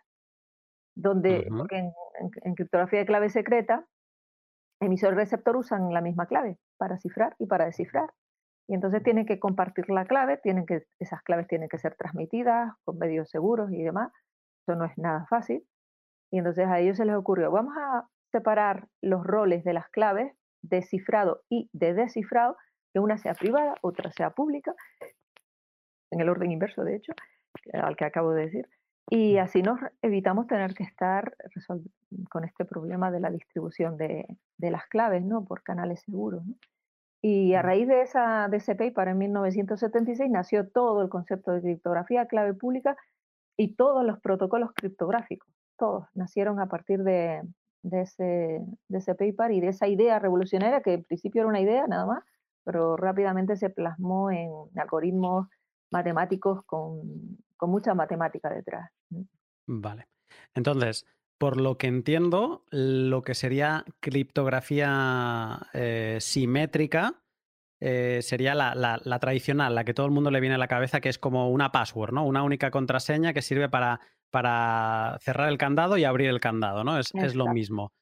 [0.95, 3.85] donde en, criptografía de clave secreta,
[4.85, 8.13] emisor y receptor usan la misma clave para cifrar y para descifrar.
[8.69, 12.73] Y entonces tienen que compartir la clave, tienen que, esas claves tienen que ser transmitidas
[12.85, 14.13] con medios seguros y demás.
[14.67, 15.67] Eso no es nada fácil.
[16.33, 20.35] Y entonces a ellos se les ocurrió, vamos a separar los roles de las claves
[20.63, 22.57] de cifrado y de descifrado,
[22.93, 24.75] que una sea privada, otra sea pública,
[26.11, 27.13] en el orden inverso, de hecho,
[27.73, 28.69] al que acabo de decir.
[29.11, 31.37] Y así nos evitamos tener que estar
[32.31, 34.27] con este problema de la distribución de,
[34.59, 35.45] las claves, ¿no?
[35.45, 36.43] Por canales seguros.
[37.21, 41.61] Y a raíz de, esa, de ese paper en 1976 nació todo el concepto de
[41.61, 42.97] criptografía clave pública
[43.57, 47.43] y todos los protocolos criptográficos todos nacieron a partir de,
[47.83, 48.25] ese,
[48.89, 52.07] de ese paper y de esa idea revolucionaria que en principio era una idea nada
[52.07, 52.25] más,
[52.65, 55.49] pero rápidamente se plasmó en algoritmos
[55.95, 58.91] matemáticos con, mucha matemática detrás.
[59.67, 60.09] Vale.
[60.55, 61.07] Entonces,
[61.39, 67.23] por lo que entiendo, lo que sería criptografía eh, simétrica
[67.81, 71.09] eh, sería la, tradicional, la que todo el mundo le viene a la cabeza, que
[71.09, 72.27] es como una password, ¿no?
[72.27, 76.99] Una única contraseña que sirve para, para cerrar el candado y abrir el candado, ¿no?
[76.99, 77.93] Es, es lo mismo.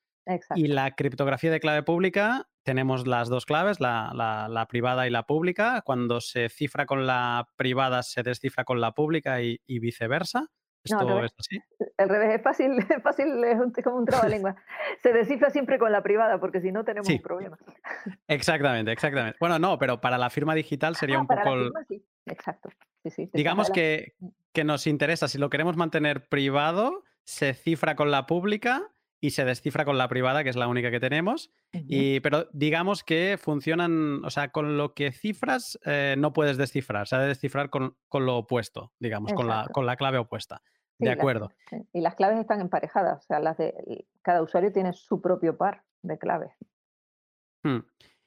[0.54, 5.82] Y la criptografía de clave pública, tenemos las dos claves, la, privada y la pública.
[5.82, 10.48] Cuando se cifra con la privada, se descifra con la pública y viceversa.
[10.84, 11.60] ¿Esto es así?
[11.96, 14.56] Al revés, es fácil, es fácil, es como un lengua.
[15.02, 17.58] Se descifra siempre con la privada, porque si no tenemos un problema.
[18.26, 19.36] Exactamente, exactamente.
[19.40, 21.70] Bueno, no, pero para la firma digital sería un poco.
[21.88, 22.04] sí.
[22.26, 22.70] Exacto.
[23.32, 24.14] Digamos que,
[24.52, 28.88] que nos interesa, si lo queremos mantener privado, se cifra con la pública
[29.22, 31.50] y se descifra con la privada, que es la única que tenemos.
[31.72, 37.06] y, pero digamos que funcionan, o sea, con lo que cifras eh, no puedes descifrar,
[37.06, 40.60] se ha de descifrar con, lo opuesto, digamos, con la, con la, clave opuesta.
[40.98, 41.52] de acuerdo.
[41.92, 45.84] y las claves están emparejadas, o sea, las de, cada usuario tiene su propio par
[46.02, 46.50] de claves.
[47.62, 47.78] Hmm.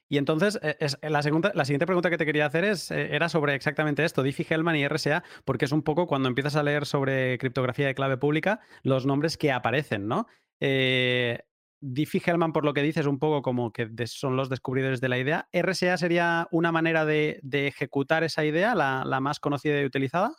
[0.08, 3.16] Y entonces, eh, es, la, segunda, la siguiente pregunta que te quería hacer es, eh,
[3.16, 6.86] era sobre exactamente esto, Diffie-Hellman y RSA, porque es un poco cuando empiezas a leer
[6.86, 10.28] sobre criptografía de clave pública, los nombres que aparecen, ¿no?
[10.60, 11.40] Eh,
[11.82, 15.48] Diffie-Hellman, por lo que dices, un poco como que son los descubridores de la idea.
[15.54, 20.36] ¿RSA sería una manera de, ejecutar esa idea, la, más conocida y utilizada?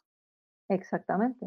[0.69, 1.47] Exactamente.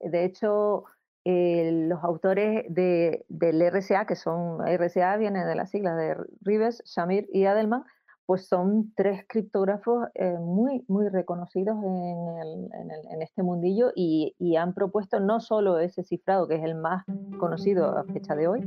[0.00, 0.84] De hecho,
[1.24, 6.82] eh, los autores de, del RSA, que son RSA, viene de las siglas de Rives,
[6.86, 7.84] Shamir y Adelman,
[8.26, 15.40] pues son tres criptógrafos eh, muy, muy reconocidos en, este mundillo y, han propuesto no
[15.40, 17.04] solo ese cifrado, que es el más
[17.38, 18.60] conocido a fecha de hoy,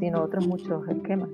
[0.00, 1.28] sino otros muchos esquemas.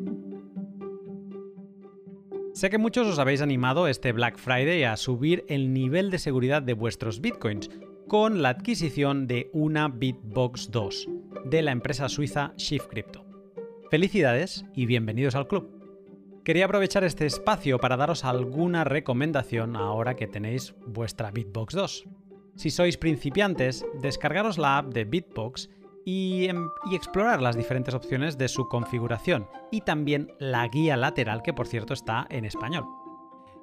[2.53, 6.63] Sé que muchos os habéis animado este Black Friday a subir el nivel de seguridad
[6.63, 7.71] de vuestros bitcoins
[8.09, 11.09] con la adquisición de una Bitbox 2
[11.45, 13.25] de la empresa suiza Shift Crypto.
[13.91, 15.82] Felicidades y bienvenidos al club.
[16.45, 22.05] Quería aprovechar este espacio para daros alguna recomendación ahora que tenéis vuestra Bitbox 2.
[22.57, 25.71] Si sois principiantes, descargaros la app de Bitbox
[26.05, 31.55] y, em, explorar las diferentes opciones de su configuración y también la guía lateral que
[31.55, 32.87] por cierto está en español.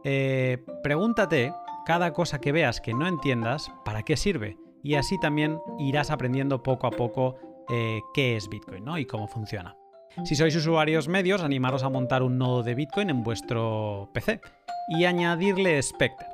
[0.05, 1.53] Eh, pregúntate
[1.85, 6.63] cada cosa que veas que no entiendas para qué sirve y así también irás aprendiendo
[6.63, 7.35] poco a poco
[7.69, 9.78] eh, qué es Bitcoin y cómo funciona.
[10.25, 14.41] Si sois usuarios medios, animaros a montar un nodo de Bitcoin en vuestro PC
[14.89, 16.27] y añadirle Spectre.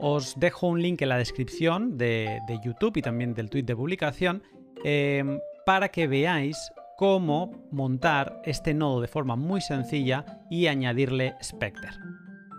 [0.00, 4.42] Os dejo un link en la descripción de, YouTube y también del tweet de publicación
[4.82, 6.56] em, para que veáis
[6.96, 11.90] cómo montar este nodo de forma muy sencilla y añadirle Spectre.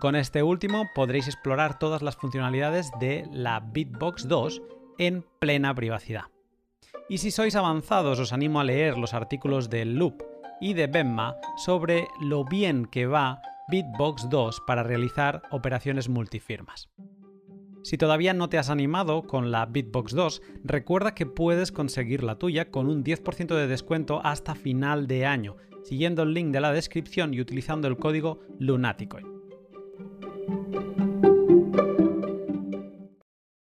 [0.00, 4.62] Con este último podréis explorar todas las funcionalidades de la Bitbox 2
[4.98, 6.24] en plena privacidad.
[7.08, 10.29] Y si sois avanzados os animo a leer los artículos de Loop
[10.60, 16.88] y de Benma sobre lo bien que va Bitbox 2 para realizar operaciones multifirmas.
[17.82, 22.34] Si todavía no te has animado con la Bitbox 2, recuerda que puedes conseguir la
[22.34, 26.72] tuya con un 10% de descuento hasta final de año, siguiendo el link de la
[26.72, 29.26] descripción y utilizando el código Lunaticoin.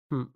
[0.10, 0.32] Hmm.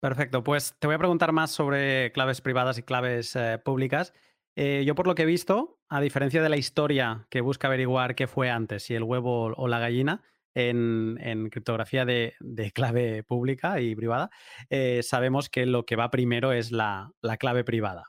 [0.00, 4.12] Perfecto, pues te voy a preguntar más sobre claves privadas y claves eh, públicas.
[4.56, 8.14] Eh, yo por lo que he visto, a diferencia de la historia que busca averiguar
[8.14, 10.22] qué fue antes, si el huevo o la gallina,
[10.54, 12.32] en, criptografía de,
[12.74, 14.30] clave pública y privada,
[14.70, 18.04] eh, sabemos que lo que va primero es la, clave privada.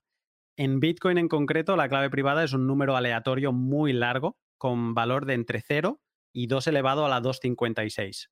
[0.56, 5.26] En Bitcoin en concreto, la clave privada es un número aleatorio muy largo, con valor
[5.26, 6.00] de entre 0
[6.32, 8.32] y 2 elevado a la 256.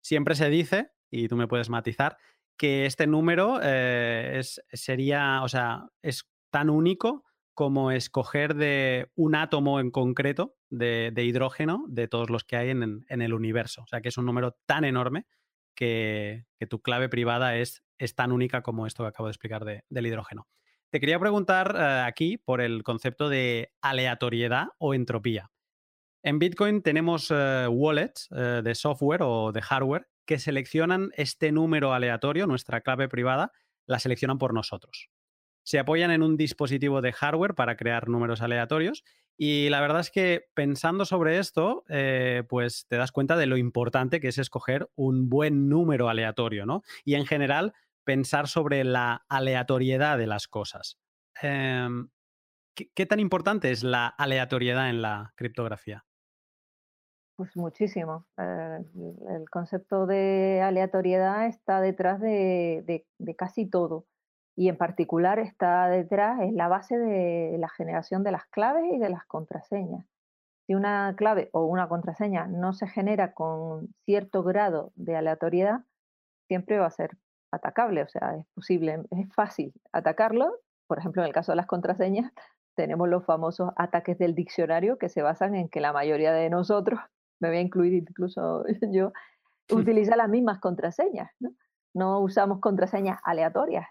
[0.00, 2.18] Siempre se dice, y tú me puedes matizar,
[2.56, 9.34] que este número eh, es, sería, o sea, es tan único como escoger de un
[9.34, 13.82] átomo en concreto de, hidrógeno de todos los que hay en, el universo.
[13.82, 15.26] O sea que es un número tan enorme
[15.74, 17.82] que, tu clave privada es,
[18.16, 20.48] tan única como esto que acabo de explicar del hidrógeno.
[20.90, 25.50] Te quería preguntar eh, aquí por el concepto de aleatoriedad o entropía.
[26.22, 31.92] En Bitcoin tenemos eh, wallets eh, de software o de hardware que seleccionan este número
[31.92, 33.52] aleatorio, nuestra clave privada,
[33.86, 35.08] la seleccionan por nosotros
[35.62, 39.04] se apoyan en un dispositivo de hardware para crear números aleatorios.
[39.36, 43.56] Y la verdad es que pensando sobre esto, eh, pues te das cuenta de lo
[43.56, 46.82] importante que es escoger un buen número aleatorio, ¿no?
[47.04, 47.72] Y en general,
[48.04, 50.98] pensar sobre la aleatoriedad de las cosas.
[51.40, 52.08] Em,
[52.74, 56.04] ¿qué, tan importante es la aleatoriedad en la criptografía?
[57.36, 58.26] Pues muchísimo.
[58.36, 58.78] Eh,
[59.30, 64.06] el concepto de aleatoriedad está detrás de casi todo
[64.56, 68.98] y en particular está detrás, es la base de la generación de las claves y
[68.98, 70.04] de las contraseñas.
[70.66, 75.80] Si una clave o una contraseña no se genera con cierto grado de aleatoriedad,
[76.48, 77.16] siempre va a ser
[77.50, 80.52] atacable, o sea, es posible, es fácil atacarlo.
[80.86, 82.30] Por ejemplo, en el caso de las contraseñas,
[82.76, 87.00] tenemos los famosos ataques del diccionario que se basan en que la mayoría de nosotros,
[87.40, 89.12] me voy a incluir incluso yo,
[89.70, 91.30] utiliza las mismas contraseñas.
[91.40, 91.50] ¿no?
[91.94, 93.86] no usamos contraseñas aleatorias,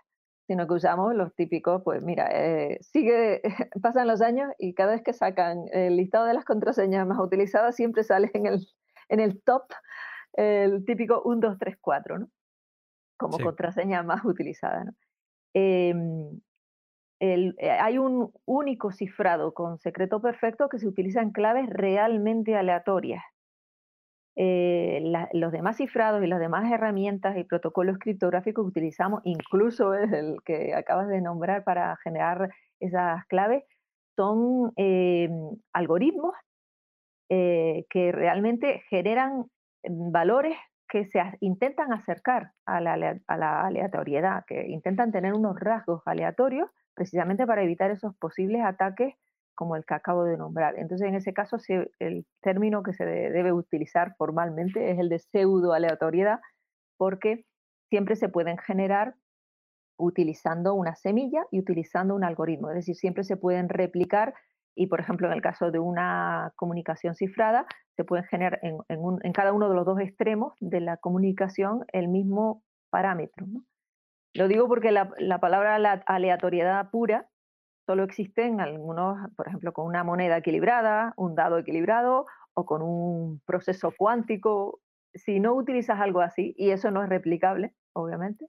[0.52, 3.42] sino que usamos los típicos, pues mira, eh, sigue,
[3.82, 7.74] pasan los años y cada vez que sacan el listado de las contraseñas más utilizadas,
[7.74, 8.68] siempre sale en el,
[9.08, 9.64] en el top
[10.34, 12.28] el típico 1, 2, 3, 4, ¿no?
[13.18, 14.92] Como contraseña más utilizada, ¿no?
[15.54, 16.42] Em,
[17.22, 22.58] el, eh, hay un único cifrado con secreto perfecto que se utiliza en claves realmente
[22.58, 23.24] aleatorias.
[24.38, 30.38] Eh, los demás cifrados y las demás herramientas y protocolos criptográficos que utilizamos, incluso el
[30.46, 33.64] que acabas de nombrar para generar esas claves,
[34.16, 35.30] son eh,
[35.74, 36.34] algoritmos
[37.30, 39.46] eh, que realmente generan
[39.84, 47.48] valores que se intentan acercar a la, aleatoriedad, que intentan tener unos rasgos aleatorios precisamente
[47.48, 49.16] para evitar esos posibles ataques
[49.56, 50.78] como el que acabo de nombrar.
[50.78, 51.58] Entonces, en ese caso,
[52.00, 56.40] el término que se debe utilizar formalmente es el de pseudo aleatoriedad,
[56.98, 57.46] porque
[57.90, 59.16] siempre se pueden generar
[59.98, 64.34] utilizando una semilla y utilizando un algoritmo, es decir, siempre se pueden replicar
[64.74, 69.52] y, por ejemplo, en el caso de una comunicación cifrada, se pueden generar en, cada
[69.52, 73.46] uno de los dos extremos de la comunicación el mismo parámetro.
[74.34, 77.28] Lo digo porque la palabra aleatoriedad pura
[77.86, 83.42] solo existen algunos, por ejemplo, con una moneda equilibrada, un dado equilibrado o con un
[83.46, 84.80] proceso cuántico.
[85.14, 88.48] Si no utilizas algo así, y eso no es replicable, obviamente,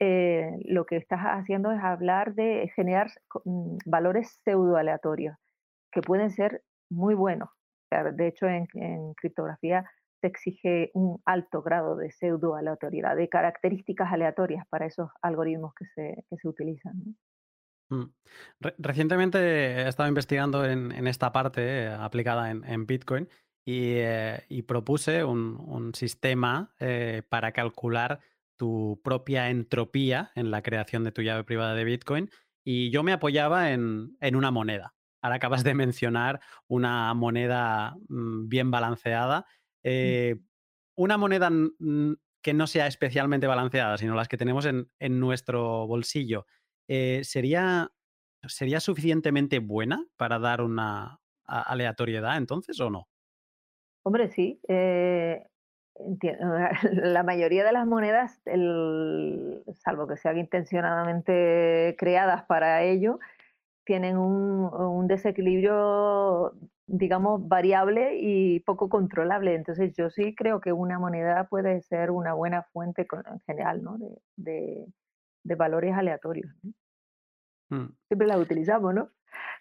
[0.00, 3.10] eh, lo que estás haciendo es hablar de generar
[3.44, 5.36] mm, valores pseudo aleatorios,
[5.90, 7.50] que pueden ser muy buenos.
[7.90, 8.66] De hecho, en,
[9.14, 15.74] criptografía se exige un alto grado de pseudo aleatoriedad, de características aleatorias para esos algoritmos
[15.74, 17.16] que se, que se utilizan.
[17.90, 18.04] Mm.
[18.78, 23.28] recientemente he estado investigando en, esta parte eh, aplicada en, Bitcoin
[23.66, 28.20] eh, y, propuse un, sistema eh, para calcular
[28.56, 32.30] tu propia entropía en la creación de tu llave privada de Bitcoin
[32.64, 34.94] y yo me apoyaba en, una moneda.
[35.22, 39.46] Ahora acabas de mencionar una moneda mm, bien balanceada.
[39.84, 40.40] Mm.
[40.96, 41.50] una moneda
[42.42, 46.46] que no sea especialmente balanceada, sino las que tenemos en nuestro bolsillo
[46.88, 47.90] eh, ¿sería,
[48.46, 53.08] ¿sería suficientemente buena para dar una aleatoriedad entonces o no?
[54.02, 54.60] Hombre, sí.
[54.68, 55.44] Eh,
[56.92, 58.40] la mayoría de las monedas,
[59.74, 63.18] salvo que sean intencionadamente creadas para ello,
[63.84, 66.52] tienen un, desequilibrio,
[66.86, 69.54] digamos, variable y poco controlable.
[69.54, 73.96] Entonces, yo sí creo que una moneda puede ser una buena fuente en general ¿no?
[73.96, 74.86] de, de
[75.56, 76.52] valores aleatorios.
[77.70, 77.86] Mm.
[78.08, 79.10] Siempre las utilizamos, ¿no?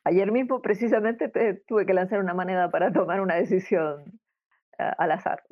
[0.03, 1.29] Ayer mismo precisamente
[1.67, 4.19] tuve que lanzar una moneda para tomar una decisión
[4.79, 5.43] eh, al azar.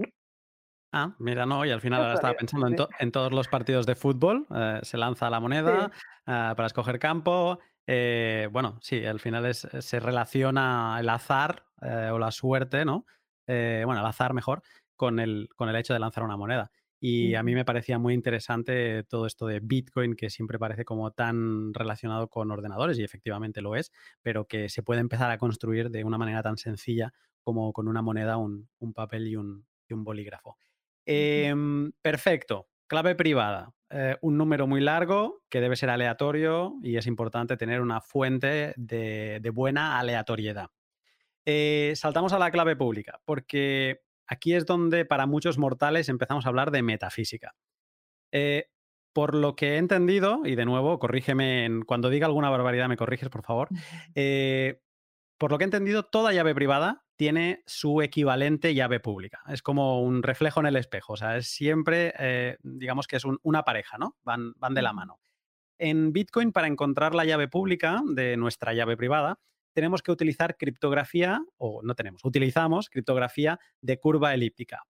[0.94, 2.68] Ah, mira, no, y al final ahora estaba pensando
[3.00, 5.92] en, todos los partidos de fútbol, eh, se lanza la moneda
[6.26, 7.60] eh, para escoger campo.
[7.86, 13.06] bueno, sí, al final es, se relaciona el azar o la suerte, ¿no?
[13.46, 14.64] bueno, el azar mejor,
[14.96, 16.72] con el, con el hecho de lanzar una moneda.
[17.00, 21.12] Y a mí me parecía muy interesante todo esto de Bitcoin, que siempre parece como
[21.12, 25.90] tan relacionado con ordenadores, y efectivamente lo es, pero que se puede empezar a construir
[25.90, 30.58] de una manera tan sencilla como con una moneda, un, papel y un, bolígrafo.
[31.06, 32.68] Em, perfecto.
[32.88, 33.72] Clave privada.
[33.92, 38.74] Eh, un número muy largo que debe ser aleatorio y es importante tener una fuente
[38.78, 40.70] de, buena aleatoriedad.
[41.46, 46.50] Eh, saltamos a la clave pública, porque aquí es donde para muchos mortales empezamos a
[46.50, 47.56] hablar de metafísica.
[48.32, 48.70] Eh,
[49.14, 53.30] por lo que he entendido, y de nuevo, corrígeme cuando diga alguna barbaridad, me corriges,
[53.30, 53.70] por favor.
[54.16, 54.82] Eh,
[55.38, 59.42] por lo que he entendido, toda llave privada tiene su equivalente llave pública.
[59.48, 61.14] Es como un reflejo en el espejo.
[61.14, 64.16] O sea, es siempre, eh, digamos que es una pareja, ¿no?
[64.24, 65.20] Van, van de la mano.
[65.78, 69.40] En Bitcoin, para encontrar la llave pública de nuestra llave privada,
[69.76, 74.84] tenemos que utilizar criptografía, o no tenemos, utilizamos criptografía de curva elíptica.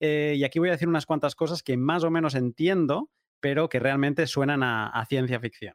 [0.00, 3.10] Eh, y aquí voy a decir unas cuantas cosas que más o menos entiendo,
[3.40, 5.74] pero que realmente suenan a, ciencia ficción.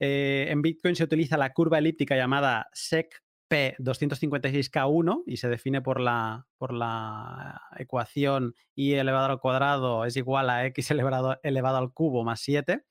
[0.00, 6.46] Eh, en Bitcoin se utiliza la curva elíptica llamada SECP256K1 y se define por la,
[6.56, 12.24] por la ecuación y elevado al cuadrado es igual a x elevado, elevado al cubo
[12.24, 12.82] más 7.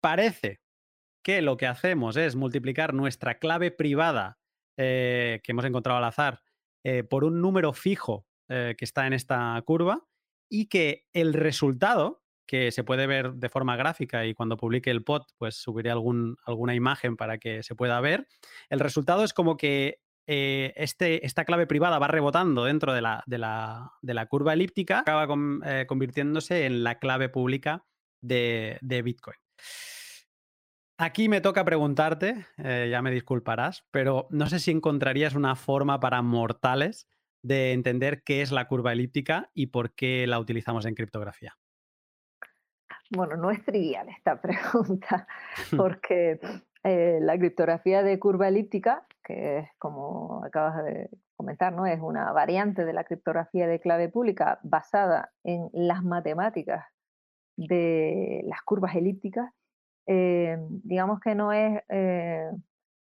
[0.00, 0.61] parece
[1.22, 4.38] que lo que hacemos es multiplicar nuestra clave privada
[4.76, 6.42] eh, que hemos encontrado al azar
[6.84, 10.04] eh, por un número fijo que está en esta curva
[10.50, 15.02] y que el resultado, que se puede ver de forma gráfica y cuando publique el
[15.02, 18.28] pod, pues subiré algún, alguna imagen para que se pueda ver,
[18.68, 23.24] el resultado es como que eh, este, esta clave privada va rebotando dentro de la,
[23.26, 25.26] de la, curva elíptica, acaba
[25.66, 27.84] eh, convirtiéndose en la clave pública
[28.20, 29.36] de, Bitcoin.
[30.98, 35.98] Aquí me toca preguntarte, eh, ya me disculparás, pero no sé si encontrarías una forma
[36.00, 37.08] para mortales
[37.42, 41.56] de entender qué es la curva elíptica y por qué la utilizamos en criptografía.
[43.10, 45.26] Bueno, no es trivial esta pregunta,
[45.76, 46.38] porque
[46.84, 51.86] la criptografía de curva elíptica que es como acabas de comentar, ¿no?
[51.86, 56.86] Es una variante de la criptografía de clave pública basada en las matemáticas
[57.56, 59.52] de las curvas elípticas.
[60.06, 62.50] Eh, digamos que no es eh,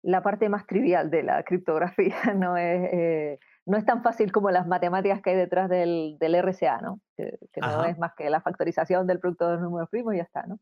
[0.04, 4.52] la parte más trivial de la criptografía, no es, eh, no es tan fácil como
[4.52, 7.02] las matemáticas que hay detrás del, del RSA, ¿no?
[7.18, 10.24] Que, no es más que la factorización del producto de los números primos y ya
[10.24, 10.60] está, ¿no?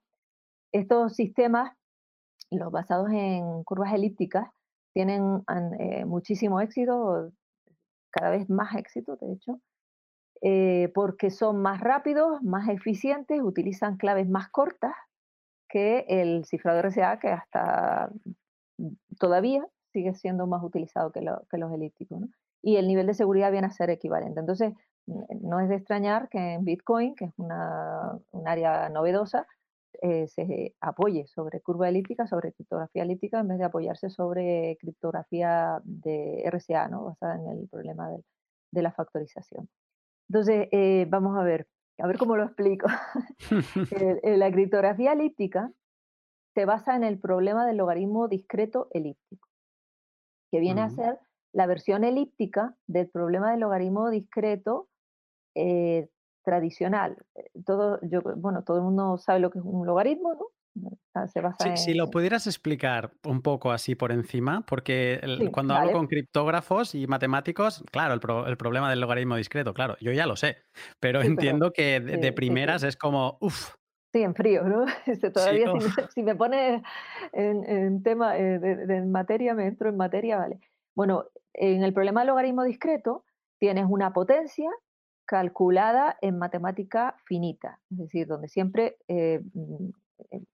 [0.72, 1.72] Estos sistemas,
[2.50, 4.48] los basados en curvas elípticas,
[4.94, 5.44] tienen
[6.06, 7.32] muchísimo éxito,
[8.12, 9.60] cada vez más éxito, de hecho,
[10.94, 14.96] porque son más rápidos, más eficientes, utilizan claves más cortas
[15.68, 18.10] que el cifrado RSA, que hasta
[19.20, 22.22] todavía sigue siendo más utilizado que, los elípticos.
[22.62, 24.40] Y el nivel de seguridad viene a ser equivalente.
[24.40, 24.74] Entonces,
[25.06, 29.46] no es de extrañar que en Bitcoin, que es una, un área novedosa,
[30.02, 35.82] eh, se apoye sobre curva elíptica, sobre criptografía elíptica, en vez de apoyarse sobre criptografía
[35.84, 37.06] de RSA, ¿no?
[37.06, 39.70] basada en el problema de, la factorización.
[40.30, 42.88] Entonces, eh, vamos a ver, a ver cómo lo explico.
[44.24, 45.72] la criptografía elíptica
[46.54, 49.50] se basa en el problema del logaritmo discreto elíptico,
[50.52, 51.20] que viene a ser
[51.52, 54.90] la versión elíptica del problema del logaritmo discreto
[55.56, 56.10] eh,
[56.44, 57.18] tradicional.
[57.36, 60.48] Eh, todo, yo, bueno, todo el mundo sabe lo que es un logaritmo, ¿no?
[61.76, 65.22] Si lo pudieras explicar un poco así por encima, porque
[65.54, 70.26] cuando hablo con criptógrafos y matemáticos, claro, el, problema del logaritmo discreto, claro, yo ya
[70.26, 70.58] lo sé,
[71.00, 73.76] pero entiendo que de, primeras es como, uff.
[74.12, 74.86] Sí, en frío, ¿no?
[75.06, 75.72] Este, todavía
[76.14, 76.82] si, me pones
[77.32, 80.60] en, tema eh, de, materia, me entro en materia, vale.
[80.96, 83.24] Bueno, en el problema del logaritmo discreto
[83.60, 84.70] tienes una potencia
[85.26, 89.42] calculada en matemática finita, es decir, donde siempre eh,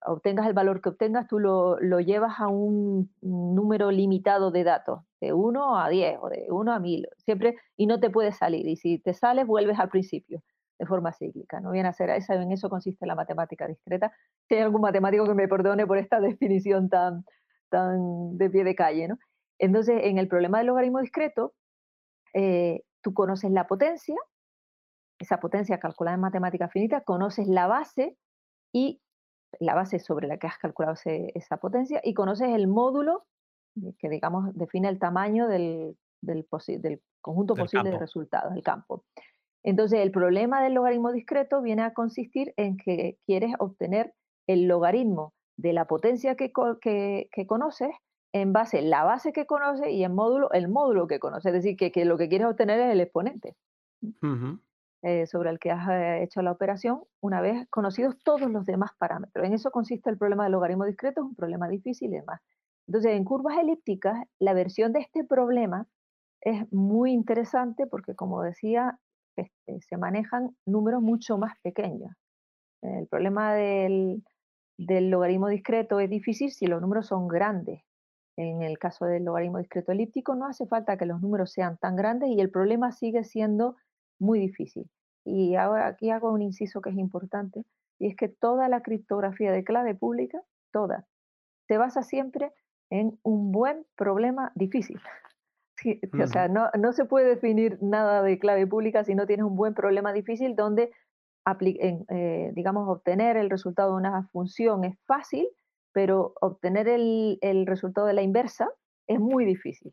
[0.05, 5.33] obtengas el valor que obtengas, tú lo, llevas a un número limitado de datos, de
[5.33, 8.67] 1 a 10 o de 1 a 1000, siempre, y no te puedes salir.
[8.67, 10.41] Y si te sales, vuelves al principio,
[10.79, 11.59] de forma cíclica.
[11.59, 14.11] No viene a ser esa, en eso consiste la matemática discreta.
[14.47, 17.25] Si hay algún matemático que me perdone por esta definición tan,
[17.69, 19.17] tan de pie de calle, ¿no?
[19.59, 21.53] Entonces, en el problema del logaritmo discreto,
[22.33, 24.15] eh, tú conoces la potencia,
[25.19, 28.17] esa potencia calculada en matemática finita, conoces la base
[28.73, 29.01] y
[29.59, 33.25] la base sobre la que has calculado esa potencia y conoces el módulo
[33.99, 36.45] que, digamos, define el tamaño del, del,
[37.21, 39.03] conjunto posible de resultados, el campo.
[39.63, 44.13] Entonces, el problema del logaritmo discreto viene a consistir en que quieres obtener
[44.47, 47.91] el logaritmo de la potencia que, que, conoces
[48.33, 51.53] en base a la base que conoces y en módulo el módulo que conoces.
[51.53, 53.55] Es decir, que, lo que quieres obtener es el exponente.
[55.03, 58.91] Eh, sobre el que has eh, hecho la operación una vez conocidos todos los demás
[58.99, 59.43] parámetros.
[59.43, 62.39] En eso consiste el problema del logaritmo discreto, es un problema difícil y demás.
[62.85, 65.87] Entonces, en curvas elípticas, la versión de este problema
[66.41, 68.99] es muy interesante porque, como decía,
[69.35, 72.15] este, se manejan números mucho más pequeños.
[72.83, 74.23] El problema del,
[74.77, 77.81] del logaritmo discreto es difícil si los números son grandes.
[78.37, 81.95] En el caso del logaritmo discreto elíptico no hace falta que los números sean tan
[81.95, 83.77] grandes y el problema sigue siendo
[84.21, 84.89] muy difícil.
[85.25, 87.63] Y ahora aquí hago un inciso que es importante,
[87.99, 90.41] y es que toda la criptografía de clave pública,
[90.71, 91.05] toda,
[91.67, 92.53] se basa siempre
[92.89, 94.99] en un buen problema difícil.
[96.23, 99.55] O sea, no, no, se puede definir nada de clave pública si no tienes un
[99.55, 100.91] buen problema difícil donde,
[101.59, 105.47] eh, digamos, obtener el resultado de una función es fácil,
[105.91, 108.69] pero obtener el, el resultado de la inversa
[109.07, 109.91] es muy difícil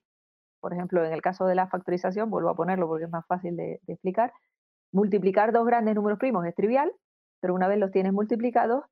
[0.61, 3.57] por ejemplo, en el caso de la factorización, vuelvo a ponerlo porque es más fácil
[3.57, 4.33] de, explicar,
[4.93, 6.93] multiplicar dos grandes números primos es trivial,
[7.41, 8.85] pero una vez los tienes multiplicados,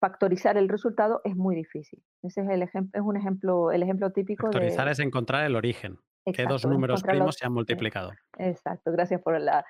[0.00, 2.02] factorizar el resultado es muy difícil.
[2.22, 5.98] Ese es, el ejemplo, es un ejemplo, el ejemplo típico factorizar es encontrar el origen,
[6.24, 8.12] que dos números primos se han multiplicado.
[8.38, 9.64] Exacto, gracias por la,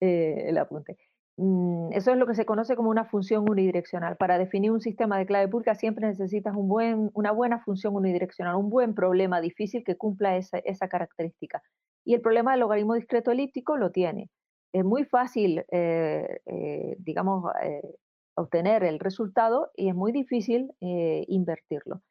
[0.00, 0.96] eh, el apunte.
[1.36, 4.16] Mm, eso es lo que se conoce como una función unidireccional.
[4.16, 8.56] Para definir un sistema de clave pública siempre necesitas un buen, una buena función unidireccional,
[8.56, 11.62] un buen problema difícil que cumpla esa, esa característica.
[12.04, 14.30] Y el problema del logaritmo discreto elíptico lo tiene.
[14.72, 17.96] Es muy fácil, eh, eh, digamos, eh,
[18.34, 22.02] obtener el resultado y es muy difícil invertirlo.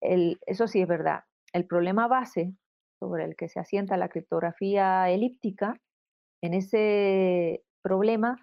[0.00, 1.24] eso sí es verdad.
[1.52, 2.54] El problema base
[2.98, 5.78] sobre el que se asienta la criptografía elíptica,
[6.42, 8.38] en ese problema,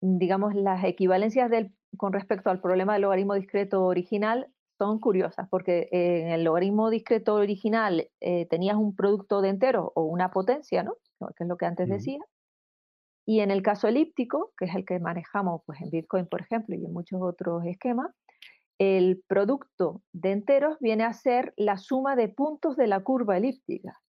[0.00, 5.88] digamos, las equivalencias del, con respecto al problema del logaritmo discreto original son curiosas, porque
[5.90, 10.94] en el logaritmo discreto original eh, tenías un producto de enteros o una potencia, ¿no?
[11.36, 12.20] que es lo que antes decía.
[13.26, 16.76] Y en el caso elíptico, que es el que manejamos pues, en Bitcoin, por ejemplo,
[16.76, 18.10] y en muchos otros esquemas,
[18.78, 24.00] el producto de enteros viene a ser la suma de puntos de la curva elíptica.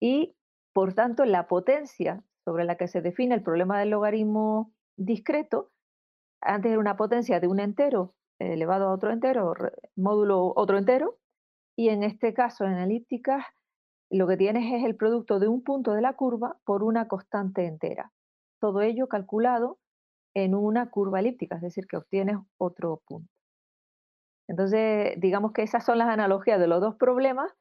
[0.00, 0.36] Y,
[0.72, 5.70] por tanto, la potencia sobre la que se define el problema del logaritmo discreto,
[6.40, 9.54] antes era una potencia de un entero elevado a otro entero,
[9.94, 11.18] módulo otro entero,
[11.76, 13.44] y en este caso, en elípticas,
[14.10, 17.66] lo que tienes es el producto de un punto de la curva por una constante
[17.66, 18.10] entera.
[18.60, 19.78] Todo ello calculado
[20.34, 23.32] en una curva elíptica, es decir, que obtienes otro punto.
[24.48, 27.52] Entonces, digamos que esas son las analogías de los dos problemas.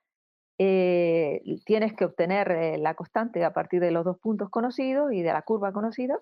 [0.62, 5.22] Eh, tienes que obtener eh, la constante a partir de los dos puntos conocidos y
[5.22, 6.20] de la curva conocida.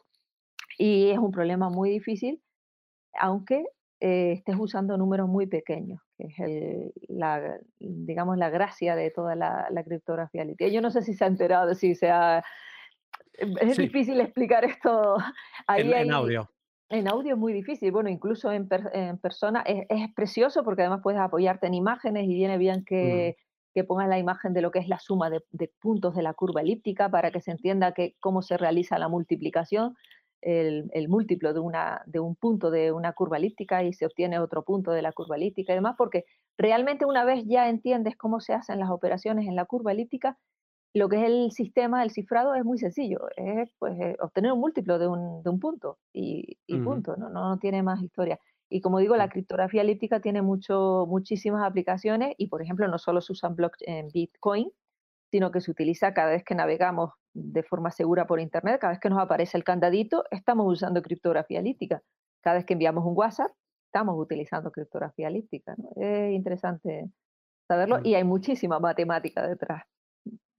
[0.78, 2.44] Y es un problema muy difícil,
[3.20, 3.66] aunque
[4.00, 9.84] eh, estés usando números muy pequeños, que es la, digamos, la gracia de toda la,
[9.84, 10.70] criptografía elíptica.
[10.70, 12.44] Yo no sé si se ha enterado, si se ha
[13.34, 15.16] es difícil explicar esto
[15.68, 16.48] ahí, en, audio.
[16.90, 21.66] En audio es muy difícil, bueno, incluso en, persona es, precioso porque además puedes apoyarte
[21.66, 23.36] en imágenes y viene bien que,
[23.84, 25.42] pongas la imagen de lo que es la suma de,
[25.80, 29.96] puntos de la curva elíptica para que se entienda que, cómo se realiza la multiplicación,
[30.42, 34.64] el, múltiplo de, una, de un punto de una curva elíptica y se obtiene otro
[34.64, 36.26] punto de la curva elíptica y demás, porque
[36.58, 40.38] realmente una vez ya entiendes cómo se hacen las operaciones en la curva elíptica,
[40.94, 44.60] lo que es el sistema del cifrado es muy sencillo, es pues, eh, obtener un
[44.60, 47.30] múltiplo de un, de un punto y, punto, ¿no?
[47.30, 47.58] ¿no?
[47.60, 48.40] tiene más historia.
[48.70, 53.22] Y como digo, la criptografía elíptica tiene mucho, muchísimas aplicaciones y, por ejemplo, no solo
[53.22, 54.70] se usan en Bitcoin,
[55.32, 58.99] sino que se utiliza cada vez que navegamos de forma segura por Internet, cada vez
[58.99, 62.01] que nos aparece el candadito, estamos usando criptografía elíptica.
[62.41, 63.51] Cada vez que enviamos un WhatsApp,
[63.86, 65.76] estamos utilizando criptografía elíptica.
[65.95, 67.09] Es interesante
[67.68, 69.84] saberlo y hay muchísima matemática detrás.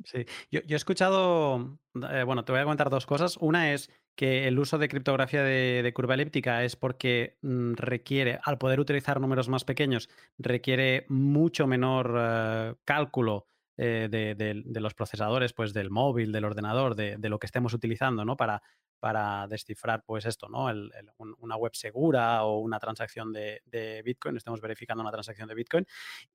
[0.05, 1.79] Sí, yo, he escuchado,
[2.11, 3.37] eh, bueno, te voy a comentar dos cosas.
[3.39, 8.59] Una es que el uso de criptografía de, curva elíptica es porque mm, requiere, al
[8.59, 13.47] poder utilizar números más pequeños, requiere mucho menor eh, cálculo
[13.77, 18.37] eh, de, los procesadores, pues del móvil, del ordenador, de, lo que estemos utilizando, ¿no?
[18.37, 18.61] Para,
[18.99, 20.67] para descifrar, pues esto, ¿no?
[21.39, 25.87] una web segura o una transacción de, Bitcoin, estamos verificando una transacción de Bitcoin.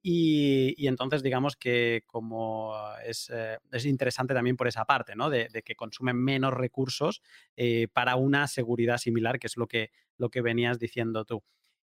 [0.02, 5.30] Y, entonces, digamos que como es, eh, es, interesante también por esa parte, ¿no?
[5.30, 7.22] De, que consumen menos recursos
[7.56, 11.44] eh, para una seguridad similar, que es lo que, lo que venías diciendo tú.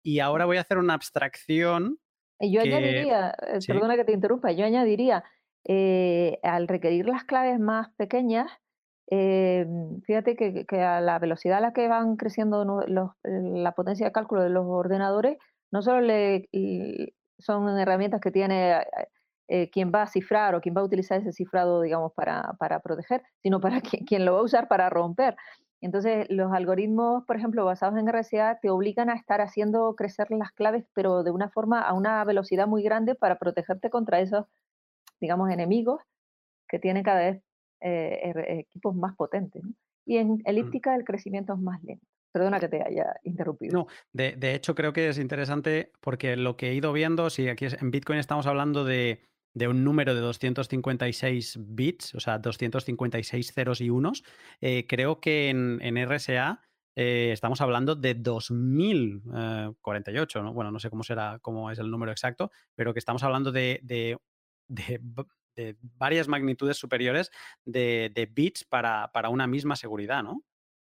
[0.02, 1.98] Y ahora voy a hacer una abstracción.
[2.40, 3.34] Yo añadiría,
[3.66, 5.22] perdona que te interrumpa, yo añadiría
[5.64, 8.50] eh, al requerir las claves más pequeñas,
[9.10, 9.66] eh,
[10.04, 12.64] fíjate que, a la velocidad a la que van creciendo
[13.24, 15.38] la potencia de cálculo de los ordenadores,
[15.70, 16.48] no solo le,
[17.38, 18.84] son herramientas que tiene
[19.48, 23.22] eh, quien va a cifrar o quien va a utilizar ese cifrado, digamos, para, proteger,
[23.42, 25.36] sino para quien, lo va a usar para romper.
[25.80, 30.52] Entonces, los algoritmos, por ejemplo, basados en RSA, te obligan a estar haciendo crecer las
[30.52, 34.46] claves, pero de una forma a una velocidad muy grande para protegerte contra esos
[35.22, 36.02] digamos, enemigos
[36.68, 37.42] que tienen cada vez
[37.82, 39.62] eh, equipos más potentes.
[40.04, 40.42] Y en mm.
[40.44, 42.06] elíptica el crecimiento es más lento.
[42.32, 43.74] Perdona que te haya interrumpido.
[43.74, 47.66] No, de, hecho creo que es interesante porque lo que he ido viendo, si aquí
[47.66, 49.20] en Bitcoin estamos hablando de,
[49.68, 54.24] un número de 256 bits, o sea, 256 ceros y unos,
[54.62, 56.62] eh, creo que en, RSA
[56.96, 60.54] eh, estamos hablando de 2048, ¿no?
[60.54, 64.18] bueno, no sé cómo será, cómo es el número exacto, pero que estamos hablando de
[64.72, 65.00] de,
[65.98, 67.30] varias magnitudes superiores
[67.64, 70.42] de, bits para, una misma seguridad, ¿no?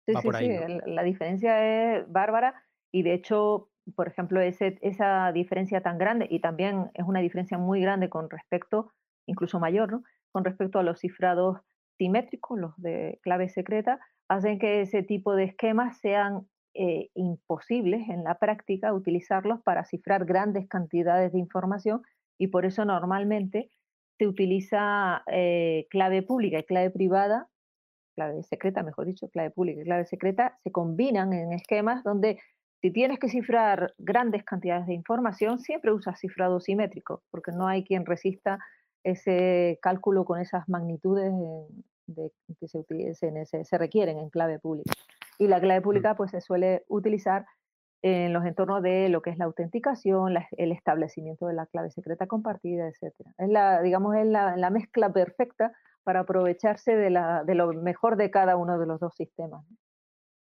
[0.07, 0.79] Sí, sí, sí.
[0.87, 6.41] La diferencia es bárbara y de hecho, por ejemplo, ese, esa diferencia tan grande y
[6.41, 8.93] también es una diferencia muy grande con respecto,
[9.27, 10.03] incluso mayor, ¿no?
[10.33, 11.59] Con respecto a los cifrados
[11.99, 18.23] simétricos, los de clave secreta, hacen que ese tipo de esquemas sean eh, imposibles en
[18.23, 22.03] la práctica utilizarlos para cifrar grandes cantidades de información
[22.39, 23.71] y por eso normalmente
[24.21, 27.49] se utiliza eh, clave pública y clave privada,
[28.14, 32.39] clave secreta, mejor dicho, clave pública y clave secreta, se combinan en esquemas donde
[32.83, 37.83] si tienes que cifrar grandes cantidades de información, siempre usas cifrado simétrico, porque no hay
[37.83, 38.59] quien resista
[39.05, 41.33] ese cálculo con esas magnitudes
[42.61, 44.93] que se, se, requieren en clave pública.
[45.39, 45.83] Y la clave mm.
[45.83, 47.47] pública pues, se suele utilizar
[48.03, 52.27] en los entornos de lo que es la autenticación, el establecimiento de la clave secreta
[52.27, 53.15] compartida, etc.
[53.39, 55.73] Es la, digamos, es la, mezcla perfecta
[56.03, 59.65] para aprovecharse de, la, de, lo mejor de cada uno de los dos sistemas.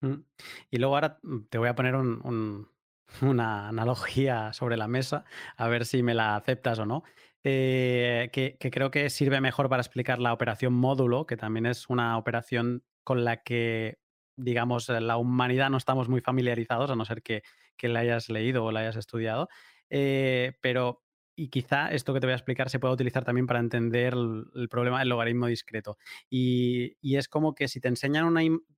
[0.01, 0.23] Mm.
[0.71, 1.95] Y luego ahora mm, te voy a poner
[3.23, 5.25] una analogía sobre la mesa,
[5.57, 7.03] a ver si me la aceptas o no,
[7.43, 12.19] eh, que, creo que sirve mejor para explicar la operación módulo, que también es una
[12.19, 13.99] operación con la que,
[14.37, 17.43] digamos, la humanidad no estamos muy familiarizados, a no ser que,
[17.77, 19.49] que la hayas leído o la hayas estudiado.
[19.91, 21.03] Eh, pero
[21.41, 24.69] y quizá esto que te voy a explicar se pueda utilizar también para entender el,
[24.69, 25.97] problema del logaritmo discreto.
[26.29, 28.35] Y, es como que si te enseñan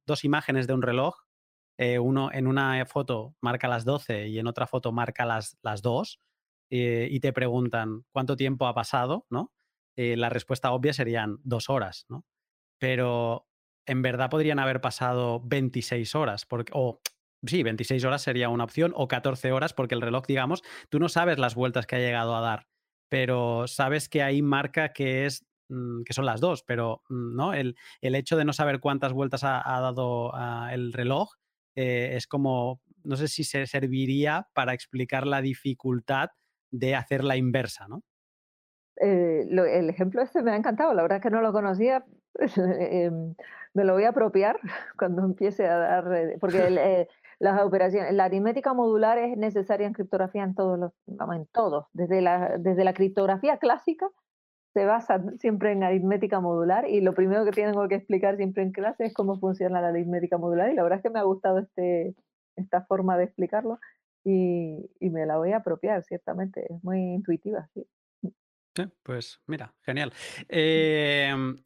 [0.06, 1.16] dos imágenes de un reloj,
[1.76, 5.82] eh, uno en una foto marca las 12 y en otra foto marca las, las
[5.82, 6.20] 2,
[6.70, 9.52] eh, y te preguntan cuánto tiempo ha pasado, ¿no?
[9.96, 12.24] Eh, la respuesta obvia serían dos horas, ¿no?
[12.78, 13.48] Pero
[13.86, 17.00] en verdad podrían haber pasado 26 horas, porque, o
[17.44, 21.08] sí, 26 horas sería una opción o 14 horas porque el reloj, digamos, tú no
[21.08, 22.66] sabes las vueltas que ha llegado a dar,
[23.08, 27.54] pero sabes que ahí marca que es mm, que son las dos, pero mm, ¿no?
[27.54, 30.32] El, el hecho de no saber cuántas vueltas ha, dado
[30.70, 31.32] el reloj
[31.74, 36.30] eh, es como, no sé si se serviría para explicar la dificultad
[36.70, 38.02] de hacer la inversa, ¿no?
[39.00, 42.04] Eh, el ejemplo este me ha encantado, la verdad es que no lo conocía,
[43.74, 44.58] me lo voy a apropiar
[44.98, 47.08] cuando empiece a dar, eh, porque
[47.38, 48.14] las operaciones.
[48.14, 51.86] La aritmética modular es necesaria en criptografía en todos los, vamos, en todos.
[51.92, 54.08] Desde la, desde la criptografía clásica
[54.74, 58.72] se basa siempre en aritmética modular y lo primero que tengo que explicar siempre en
[58.72, 61.58] clase es cómo funciona la aritmética modular y la verdad es que me ha gustado
[61.58, 62.14] este,
[62.56, 63.80] esta forma de explicarlo
[64.24, 67.86] y, y me la voy a apropiar, ciertamente, es muy intuitiva, sí.
[68.74, 70.12] Sí, pues mira, genial.
[70.48, 71.62] Em,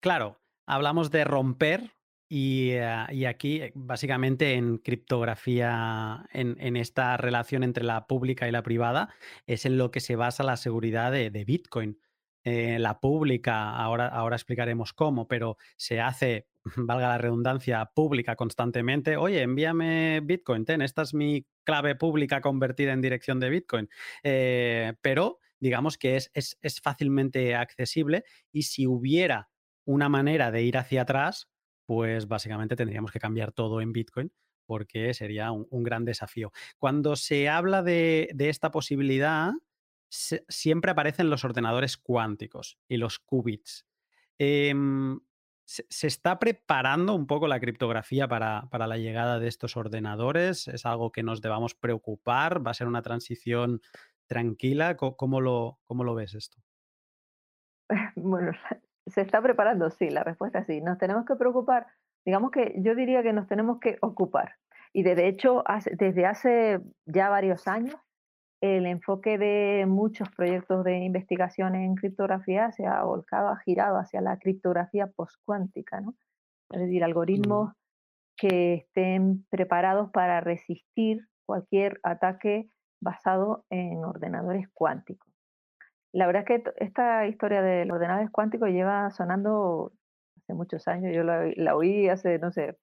[0.00, 1.92] claro, hablamos de romper
[2.32, 8.62] Ah, y, aquí, eh, básicamente, en criptografía, en, esta relación entre la pública y la
[8.62, 9.12] privada,
[9.46, 11.98] es en lo que se basa la seguridad de, Bitcoin.
[12.44, 16.46] Eh, la pública, ahora, ahora explicaremos cómo, pero se hace,
[16.76, 19.16] valga la redundancia, pública constantemente.
[19.16, 23.88] Oye, envíame Bitcoin, ten, esta es mi clave pública convertida en dirección de Bitcoin.
[24.22, 29.50] Eh, pero digamos que es, es fácilmente accesible y si hubiera
[29.84, 31.48] una manera de ir hacia atrás,
[31.86, 34.32] pues básicamente tendríamos que cambiar todo en Bitcoin
[34.70, 36.52] porque sería un, gran desafío.
[36.78, 39.50] Cuando se habla de, esta posibilidad,
[40.08, 43.84] siempre aparecen los ordenadores cuánticos y los qubits.
[44.38, 45.18] Em,
[45.64, 50.68] se, está preparando un poco la criptografía para, la llegada de estos ordenadores?
[50.68, 52.64] ¿Es algo que nos debamos preocupar?
[52.64, 53.80] ¿Va a ser una transición
[54.26, 54.96] tranquila?
[54.96, 56.58] ¿Cómo, lo, cómo lo ves esto?
[58.14, 58.52] Bueno,
[59.10, 60.80] se está preparando, sí, la respuesta es sí.
[60.80, 61.86] Nos tenemos que preocupar,
[62.24, 64.54] digamos que yo diría que nos tenemos que ocupar.
[64.92, 67.96] Y de hecho, desde hace ya varios años,
[68.60, 74.20] el enfoque de muchos proyectos de investigación en criptografía se ha volcado, ha girado hacia
[74.20, 76.14] la criptografía postcuántica, ¿no?
[76.70, 77.72] Es decir, algoritmos
[78.36, 85.29] que estén preparados para resistir cualquier ataque basado en ordenadores cuánticos.
[86.12, 89.92] La verdad es que esta historia de los ordenadores cuánticos lleva sonando
[90.38, 91.14] hace muchos años.
[91.14, 92.76] Yo la, oí hace, no sé,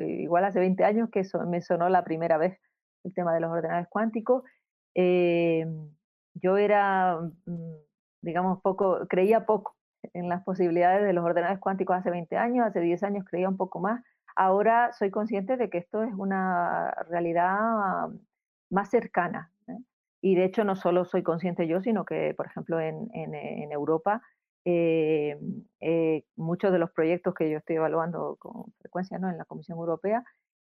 [0.00, 2.58] igual hace 20 años que me sonó la primera vez
[3.04, 4.42] el tema de los ordenadores cuánticos.
[4.94, 5.66] Eh,
[6.34, 7.74] yo era, mm,
[8.22, 9.76] digamos, poco, creía poco
[10.14, 13.56] en las posibilidades de los ordenadores cuánticos hace 20 años, hace 10 años creía un
[13.56, 14.02] poco más.
[14.34, 18.08] Ahora soy consciente de que esto es una realidad
[18.70, 19.51] más cercana,
[20.22, 24.22] y de hecho no solo soy consciente yo, sino que, por ejemplo, en, en, Europa,
[24.64, 25.36] eh,
[25.80, 29.28] eh, muchos de los proyectos que yo estoy evaluando con frecuencia ¿no?
[29.28, 30.22] en la Comisión Europea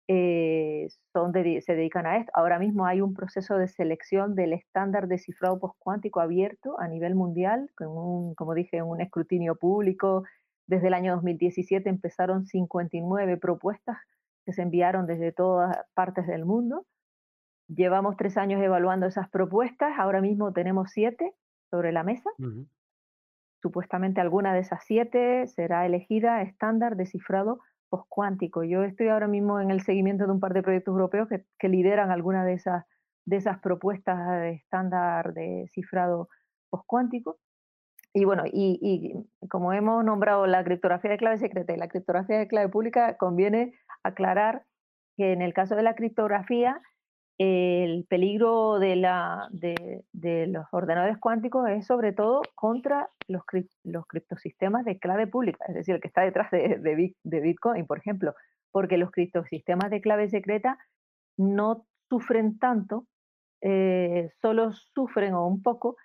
[0.07, 2.31] eh, son se dedican a esto.
[2.35, 7.15] Ahora mismo hay un proceso de selección del estándar de cifrado postcuántico abierto a nivel
[7.15, 10.23] mundial, como dije, un escrutinio público.
[10.67, 13.97] Desde el año 2017 empezaron 59 propuestas
[14.45, 16.85] que se enviaron desde todas partes del mundo
[17.67, 21.33] Llevamos tres años evaluando esas propuestas, ahora mismo tenemos siete
[21.69, 22.29] sobre la mesa.
[23.61, 27.59] Supuestamente alguna de esas siete será elegida estándar de cifrado
[27.89, 28.63] postcuántico.
[28.63, 32.11] Yo estoy ahora mismo en el seguimiento de un par de proyectos europeos que, lideran
[32.11, 32.85] alguna de esas,
[33.25, 36.29] de esas propuestas de estándar de cifrado
[36.69, 37.37] postcuántico.
[38.13, 39.13] y bueno, y,
[39.49, 43.73] como hemos nombrado la criptografía de clave secreta y la criptografía de clave pública, conviene
[44.03, 44.63] aclarar
[45.17, 46.81] que en el caso de la criptografía,
[47.37, 48.95] el peligro de,
[50.47, 53.43] los ordenadores cuánticos es sobre todo contra los,
[54.07, 58.33] criptosistemas de clave pública, es decir, el que está detrás de, Bitcoin, por ejemplo,
[58.71, 60.77] porque los criptosistemas de clave secreta
[61.37, 63.05] no sufren tanto,
[63.61, 65.95] eh, solo sufren o un poco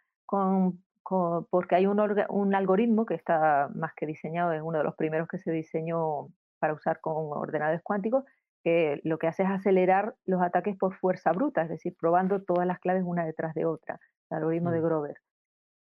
[1.51, 5.39] porque hay un, algoritmo que está más que diseñado, es uno de los primeros que
[5.39, 6.29] se diseñó
[6.59, 8.25] para usar con ordenadores cuánticos,
[8.63, 12.67] que lo que hace es acelerar los ataques por fuerza bruta, es decir, probando todas
[12.67, 13.99] las claves una detrás de otra,
[14.31, 14.85] el algoritmo de mm.
[14.85, 15.17] Grover.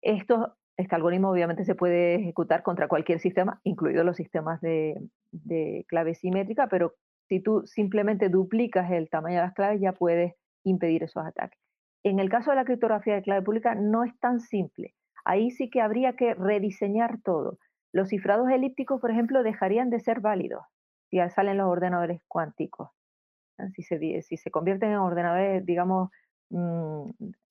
[0.02, 4.96] Esto, este algoritmo obviamente se puede ejecutar contra cualquier sistema, incluidos los sistemas de,
[5.32, 6.94] de clave simétrica, pero
[7.28, 11.60] si tú simplemente duplicas el tamaño de las claves ya puedes impedir esos ataques.
[12.04, 14.96] En el caso de la criptografía de clave pública no es tan simple.
[15.24, 17.60] Ahí sí que habría que rediseñar todo.
[17.94, 20.64] Los cifrados elípticos, por ejemplo, dejarían de ser válidos
[21.12, 22.90] si salen los ordenadores cuánticos.
[23.76, 26.10] Si se, si se convierten en ordenadores, digamos,
[26.50, 27.10] mm,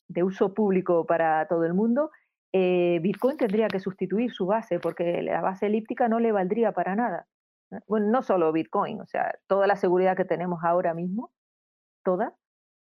[0.09, 2.11] de uso público para todo el mundo,
[2.53, 6.97] eh, Bitcoin tendría que sustituir su base porque la base elíptica no le valdría para
[6.97, 7.27] nada.
[7.87, 11.31] Bueno, no solo Bitcoin, o sea, toda la seguridad que tenemos ahora mismo,
[12.03, 12.35] toda,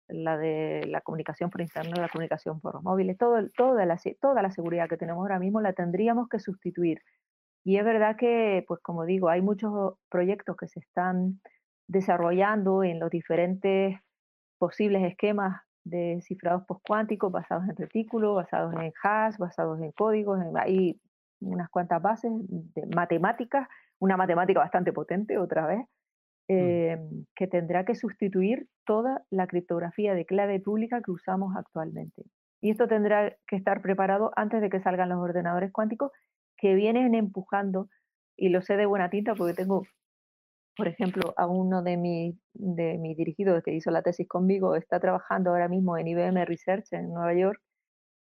[0.08, 4.50] la de la comunicación por internet, la comunicación por móviles, todo, toda, la, toda la
[4.50, 7.02] seguridad que tenemos ahora mismo la tendríamos que sustituir.
[7.64, 11.40] Y es verdad que, pues como digo, hay muchos proyectos que se están
[11.88, 14.00] desarrollando en los diferentes
[14.58, 21.00] posibles esquemas de cifrados postcuánticos basados en retículos, basados en hash, basados en códigos, hay
[21.42, 23.68] unas cuantas bases de matemáticas,
[24.00, 25.86] una matemática bastante potente otra vez,
[26.50, 26.54] Mm.
[26.56, 32.24] Em, que tendrá que sustituir toda la criptografía de clave pública que usamos actualmente.
[32.62, 36.12] Y esto tendrá que estar preparado antes de que salgan los ordenadores cuánticos
[36.64, 37.90] que vienen empujando,
[38.38, 39.84] y lo sé de buena tinta porque tengo,
[40.78, 44.98] por ejemplo, a uno de mis, de mis dirigidos que hizo la tesis conmigo, está
[45.02, 47.60] trabajando ahora mismo en IBM Research en Nueva York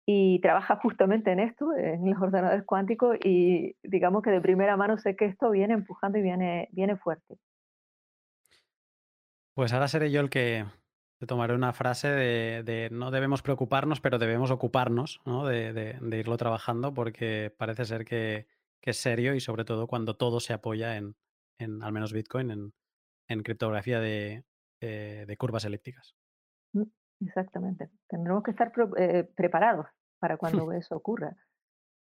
[0.06, 4.96] y trabaja justamente en esto, en los ordenadores cuánticos, y digamos que de primera mano
[4.96, 7.36] sé que esto viene empujando y viene, viene fuerte.
[9.52, 10.64] Pues ahora seré yo el que
[11.24, 15.46] te tomaré una frase de, no debemos preocuparnos, pero debemos ocuparnos ¿no?
[15.46, 18.46] de, irlo trabajando porque parece ser que,
[18.82, 21.16] es serio y sobre todo cuando todo se apoya en,
[21.58, 22.74] al menos Bitcoin,
[23.26, 24.44] en, criptografía de,
[25.38, 26.14] curvas elípticas.
[26.74, 26.82] Mm,
[27.22, 27.88] exactamente.
[28.06, 29.86] Tendremos que estar eh, preparados
[30.18, 31.34] para cuando eso ocurra.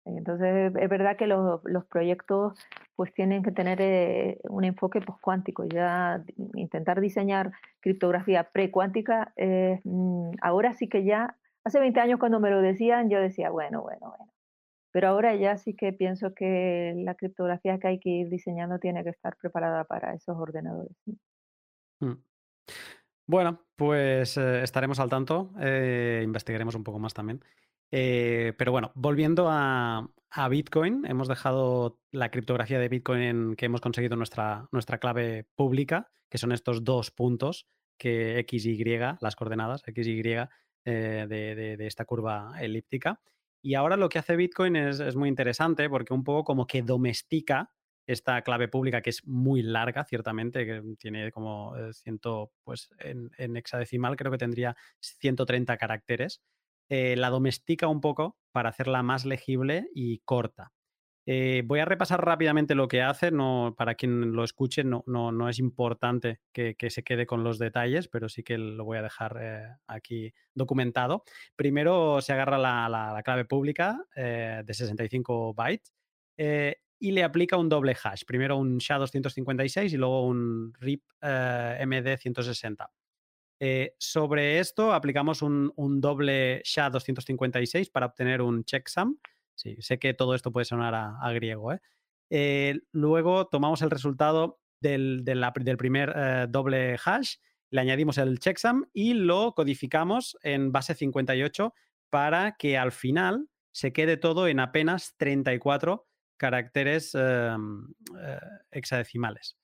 [0.07, 2.59] Entonces, es verdad que los, proyectos
[2.95, 5.65] pues tienen que tener eh, un enfoque postcuántico.
[5.65, 6.23] Ya
[6.55, 12.51] intentar diseñar criptografía precuántica, eh, mm, ahora sí que ya, hace 20 años cuando me
[12.51, 14.33] lo decían, yo decía, bueno, bueno, bueno.
[14.93, 19.03] Pero ahora ya sí que pienso que la criptografía que hay que ir diseñando tiene
[19.03, 20.93] que estar preparada para esos ordenadores.
[22.01, 22.13] Mm.
[23.27, 25.51] Bueno, pues eh, estaremos al tanto,
[26.23, 27.43] investigaremos un poco más también.
[27.91, 30.09] Eh, pero bueno, volviendo a,
[30.51, 36.11] Bitcoin, hemos dejado la criptografía de Bitcoin en que hemos conseguido nuestra, nuestra clave pública,
[36.29, 38.85] que son estos dos puntos que X y
[39.21, 40.23] las coordenadas X y
[40.87, 43.21] eh, de, esta curva elíptica.
[43.63, 47.71] Y ahora lo que hace Bitcoin es, muy interesante porque un poco como que domestica
[48.07, 53.31] esta clave pública que es muy larga, ciertamente, que tiene como eh, ciento, pues en,
[53.39, 56.43] en, hexadecimal creo que tendría 130 caracteres.
[56.89, 60.73] Eh, la domestica un poco para hacerla más legible y corta.
[61.27, 65.49] Eh, voy a repasar rápidamente lo que hace, no, para quien lo escuche no, no,
[65.49, 69.39] es importante que, se quede con los detalles, pero sí que lo voy a dejar
[69.41, 71.25] eh, aquí documentado.
[71.57, 75.95] Primero se agarra la, clave pública de 65 bytes
[76.37, 82.91] y le aplica un doble hash, primero un SHA-256 y luego un RIP MD-160.
[83.67, 89.17] Eh, sobre esto aplicamos un, doble SHA-256 para obtener un checksum.
[89.55, 91.73] Sé que todo esto puede sonar a, griego.
[91.73, 91.81] ¿eh?
[92.29, 95.25] Eh, luego tomamos el resultado del,
[95.79, 96.13] primer
[96.51, 97.37] doble hash,
[97.71, 101.73] le añadimos el checksum y lo codificamos en base 58
[102.11, 106.07] para que al final se quede todo en apenas 34
[106.37, 107.95] caracteres em,
[108.71, 109.57] hexadecimales.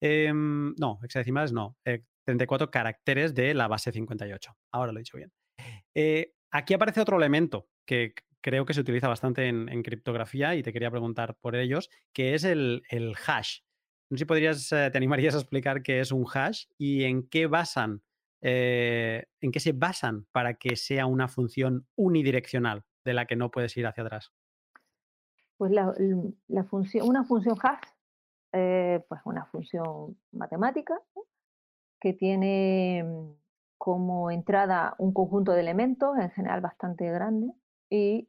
[0.00, 1.76] Em, no, hexadecimales no,
[2.24, 4.56] 34 caracteres de la base 58.
[4.72, 5.32] Ahora lo he dicho bien.
[5.94, 10.72] Eh, aquí aparece otro elemento que creo que se utiliza bastante en, criptografía y te
[10.72, 12.82] quería preguntar por ellos, que es el,
[13.26, 13.60] hash.
[14.10, 17.26] No sé si podrías, eh, te animarías a explicar qué es un hash y en
[17.28, 18.02] qué basan,
[18.42, 23.50] eh, en qué se basan para que sea una función unidireccional de la que no
[23.50, 24.32] puedes ir hacia atrás.
[25.56, 25.94] Pues la,
[26.64, 27.88] función, una función hash,
[29.08, 31.00] pues una función matemática
[32.04, 33.32] que tiene mm,
[33.78, 37.50] como entrada un conjunto de elementos, en general bastante grande,
[37.88, 38.28] y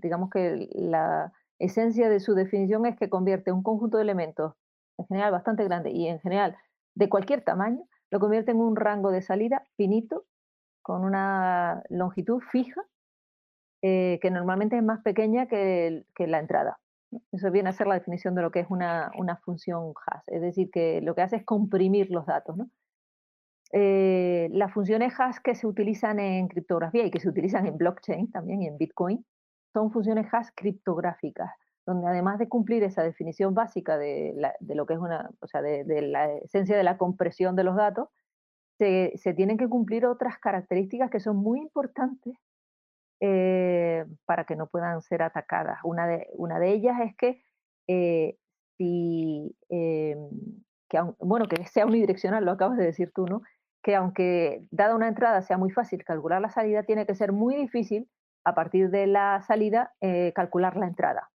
[0.00, 4.54] digamos que la esencia de su definición es que convierte un conjunto de elementos,
[4.96, 6.56] en general bastante grande y en general
[6.94, 10.24] de cualquier tamaño, lo convierte en un rango de salida finito,
[10.80, 12.80] con una longitud fija,
[13.82, 16.78] eh, que normalmente es más pequeña que, la entrada.
[17.32, 19.10] Eso viene a ser la definición de lo que es una,
[19.44, 22.56] función hash, es decir, que lo que hace es comprimir los datos.
[23.76, 28.30] Eh, las funciones hash que se utilizan en criptografía y que se utilizan en blockchain
[28.30, 29.26] también y en Bitcoin
[29.72, 31.50] son funciones hash criptográficas,
[31.84, 36.02] donde además de cumplir esa definición básica de, lo que es una, o sea, de,
[36.02, 38.10] la esencia de la compresión de los datos,
[38.78, 42.36] se, tienen que cumplir otras características que son muy importantes
[43.18, 45.80] eh, para que no puedan ser atacadas.
[45.82, 47.42] Una de, una de ellas es que
[47.88, 48.36] eh,
[48.78, 50.28] si, em,
[50.88, 53.42] que, bueno, que sea unidireccional, lo acabas de decir tú, ¿no?
[53.84, 57.54] Que aunque dada una entrada sea muy fácil calcular la salida, tiene que ser muy
[57.54, 58.08] difícil
[58.44, 61.30] a partir de la salida eh, calcular la entrada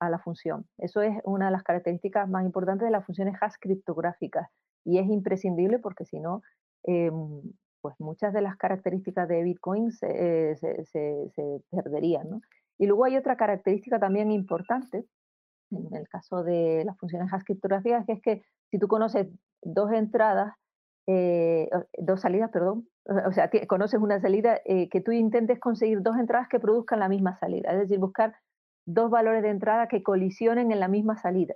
[0.00, 0.66] a la función.
[0.78, 4.48] Eso es una de las características más importantes de las funciones hash criptográficas
[4.84, 6.42] y es imprescindible porque si no,
[6.84, 7.42] em,
[7.80, 12.40] pues muchas de las características de Bitcoin se, eh, perderían.
[12.78, 15.04] Y luego hay otra característica también importante
[15.70, 19.28] en el caso de las funciones hash criptográficas, que es que si tú conoces
[19.62, 20.54] dos entradas,
[21.06, 26.16] eh, dos salidas, perdón, o sea, conoces una salida, eh, que tú intentes conseguir dos
[26.16, 28.34] entradas que produzcan la misma salida, es decir, buscar
[28.84, 31.54] dos valores de entrada que colisionen en la misma salida.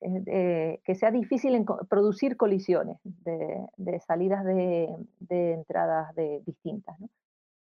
[0.00, 4.88] Eh, que sea difícil producir colisiones de, salidas de,
[5.28, 6.96] entradas de, distintas.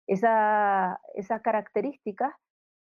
[0.06, 2.34] Esas características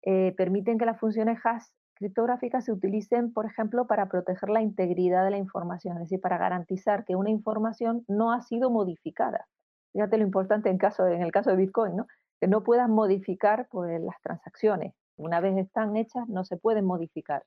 [0.02, 1.62] eh, permiten que las funciones hash
[1.94, 6.38] criptográficas se utilicen, por ejemplo, para proteger la integridad de la información, es decir, para
[6.38, 9.46] garantizar que una información no ha sido modificada.
[9.92, 10.74] Fíjate lo importante en,
[11.22, 12.06] el caso de Bitcoin, ¿no?
[12.40, 14.94] que no puedas modificar pues, las transacciones.
[15.16, 17.44] Una vez están hechas, no se pueden modificar.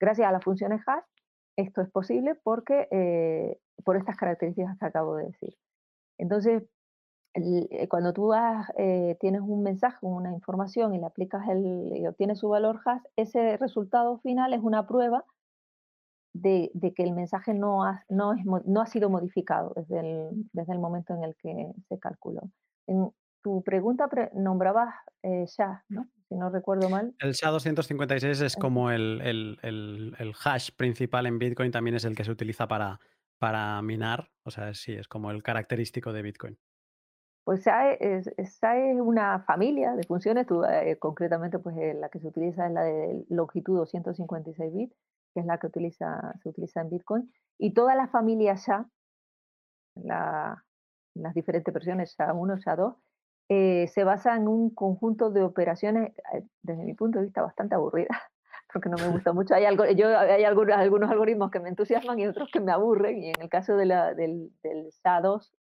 [0.00, 1.04] Gracias a las funciones hash,
[1.56, 5.54] esto es posible porque, eh, por estas características que acabo de decir.
[6.18, 6.64] Entonces,
[7.88, 8.32] cuando tú
[8.76, 13.02] eh, tienes un mensaje, una información y le aplicas el, y obtienes su valor hash,
[13.16, 15.24] ese resultado final es una prueba
[16.32, 20.72] de, que el mensaje no ha, no, es, no ha sido modificado desde el, desde
[20.72, 22.42] el, momento en el que se calculó.
[22.86, 23.10] En
[23.42, 26.08] tu pregunta nombrabas SHA, ¿no?
[26.28, 27.14] si no recuerdo mal.
[27.18, 29.58] El SHA-256 es como el,
[30.44, 33.00] hash principal en Bitcoin, también es el que se utiliza para,
[33.38, 36.58] para minar, o sea, sí, es como el característico de Bitcoin.
[37.44, 38.30] Pues SHA es,
[39.00, 43.24] una familia de funciones, eh, concretamente pues eh, la que se utiliza es la de
[43.28, 44.96] longitud 256 bits,
[45.34, 48.88] que es la que se utiliza en Bitcoin, y toda la familia SHA,
[49.96, 52.96] las diferentes versiones SHA-1, SHA-2,
[53.50, 56.14] eh, se basa en un conjunto de operaciones,
[56.62, 58.16] desde mi punto de vista, bastante aburridas,
[58.72, 59.54] porque no me gusta mucho.
[59.54, 60.78] Hay, algunos,
[61.10, 64.14] algoritmos que me entusiasman y otros que me aburren, y en el caso de la,
[64.14, 64.90] del, del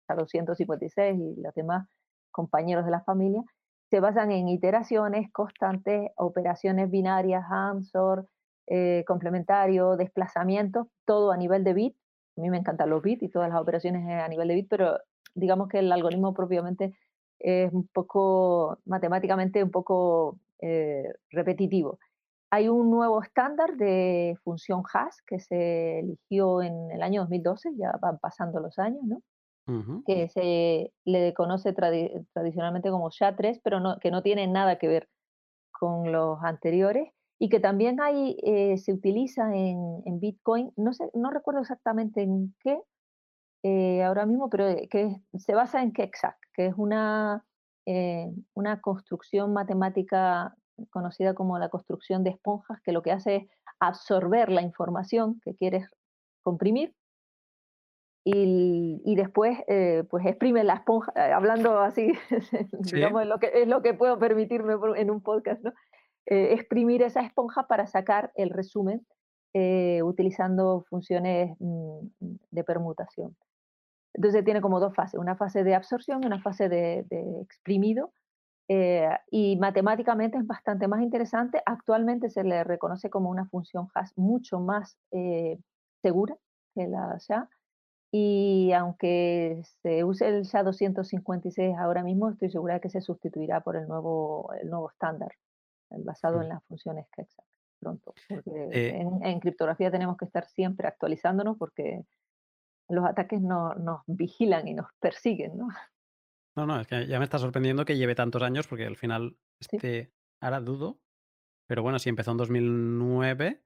[0.07, 1.87] SA2, SA256 y los demás
[2.31, 3.43] compañeros de la familia,
[3.89, 8.27] se basan en iteraciones constantes, operaciones binarias, ANSOR,
[8.67, 11.95] eh, complementario, desplazamientos, todo a nivel de bit.
[12.37, 14.97] A mí me encantan los bits y todas las operaciones a nivel de bit, pero
[15.35, 16.93] digamos que el algoritmo propiamente
[17.39, 21.99] es un poco, matemáticamente, un poco eh, repetitivo.
[22.49, 27.91] Hay un nuevo estándar de función hash que se eligió en el año 2012, ya
[28.01, 29.21] van pasando los años, ¿no?
[30.05, 35.09] Que se le conoce tradicionalmente como SHA-3, pero no, que no tiene nada que ver
[35.71, 41.09] con los anteriores y que también hay, eh, se utiliza en, en, Bitcoin, no, sé,
[41.13, 42.79] no recuerdo exactamente en qué,
[43.63, 47.43] eh, ahora mismo, pero eh, que se basa en Kexac, que es una,
[47.87, 50.55] eh, una construcción matemática
[50.91, 53.47] conocida como la construcción de esponjas, que lo que hace es
[53.79, 55.89] absorber la información que quieres
[56.43, 56.93] comprimir
[58.27, 59.59] y, después
[60.09, 62.11] pues exprime la esponja, hablando así,
[62.91, 65.71] digamos, es lo, que, es lo que puedo permitirme en un podcast, ¿no?
[66.25, 69.05] exprimir esa esponja para sacar el resumen
[70.03, 72.07] utilizando funciones mm,
[72.49, 73.37] de permutación.
[74.15, 77.05] Entonces tiene como dos fases, una fase de absorción y una fase de,
[77.41, 78.13] exprimido.
[78.67, 81.61] Eh, y matemáticamente es bastante más interesante.
[81.65, 85.59] Actualmente se le reconoce como una función hash mucho más eh,
[86.01, 86.35] segura
[86.73, 87.49] que la SHA.
[88.17, 93.75] Y aunque se use el SHA-256 ahora mismo, estoy segura de que se sustituirá por
[93.75, 95.33] el nuevo, el nuevo estándar
[95.89, 97.43] basado en las funciones Kexac
[97.77, 98.13] pronto.
[98.29, 102.05] Porque eh en, criptografía tenemos que estar siempre actualizándonos porque
[102.87, 105.67] los ataques nos vigilan y nos persiguen, ¿no?
[106.55, 109.35] No, no, es que ya me está sorprendiendo que lleve tantos años porque al final,
[109.59, 111.01] este, ahora dudo,
[111.67, 113.61] pero bueno, si empezó en 2009,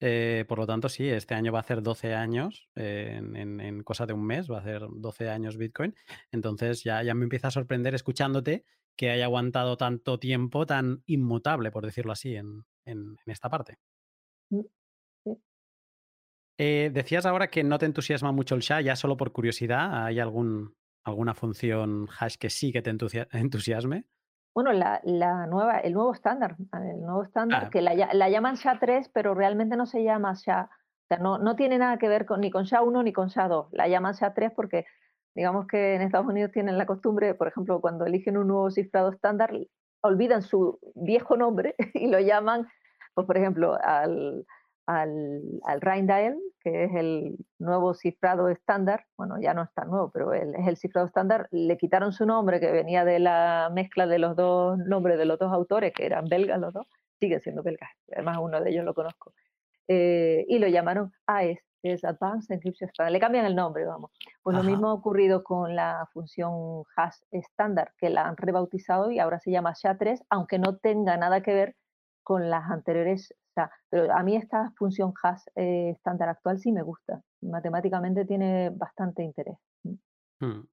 [0.00, 3.82] eh, por lo tanto, sí, este año va a hacer 12 años, eh, en, en,
[3.82, 5.94] cosa de un mes, va a hacer 12 años Bitcoin.
[6.32, 8.64] Entonces ya, ya me empieza a sorprender escuchándote
[8.96, 13.78] que haya aguantado tanto tiempo tan inmutable, por decirlo así, en, en, esta parte.
[14.50, 14.60] Mm,
[16.58, 20.18] eh, decías ahora que no te entusiasma mucho el SHA, ya solo por curiosidad, ¿hay
[20.18, 22.90] algún, alguna función hash que sí que te
[23.32, 24.04] entusiasme?
[24.54, 27.70] Bueno, la, la nueva, el nuevo estándar, el nuevo estándar, ah.
[27.70, 30.68] que la, la, llaman SHA-3, pero realmente no se llama SHA.
[30.70, 33.68] O sea, no, no tiene nada que ver con, ni con SHA-1 ni con SHA-2.
[33.72, 34.86] La llaman SHA-3 porque,
[35.34, 39.10] digamos que en Estados Unidos tienen la costumbre, por ejemplo, cuando eligen un nuevo cifrado
[39.10, 39.52] estándar,
[40.02, 42.66] olvidan su viejo nombre y lo llaman,
[43.14, 44.44] pues por ejemplo, al,
[44.86, 45.80] al, al
[46.60, 50.76] que es el nuevo cifrado estándar, bueno, ya no es tan nuevo, pero es el
[50.76, 55.18] cifrado estándar, le quitaron su nombre, que venía de la mezcla de los dos nombres
[55.18, 56.86] de los dos autores, que eran belgas los dos,
[57.18, 59.32] sigue siendo belgas, además uno de ellos lo conozco,
[59.88, 64.10] eh, y lo llamaron AES, que es Advanced Encryption Standard, le cambian el nombre, vamos.
[64.42, 69.18] Pues lo mismo ha ocurrido con la función hash estándar, que la han rebautizado y
[69.18, 71.76] ahora se llama SHA-3, aunque no tenga nada que ver
[72.22, 73.34] con las anteriores
[73.88, 77.20] pero a mí esta función hash eh, estándar actual sí me gusta.
[77.42, 79.56] Matemáticamente tiene bastante interés.
[79.82, 79.94] Mm.
[80.40, 80.68] Hmm.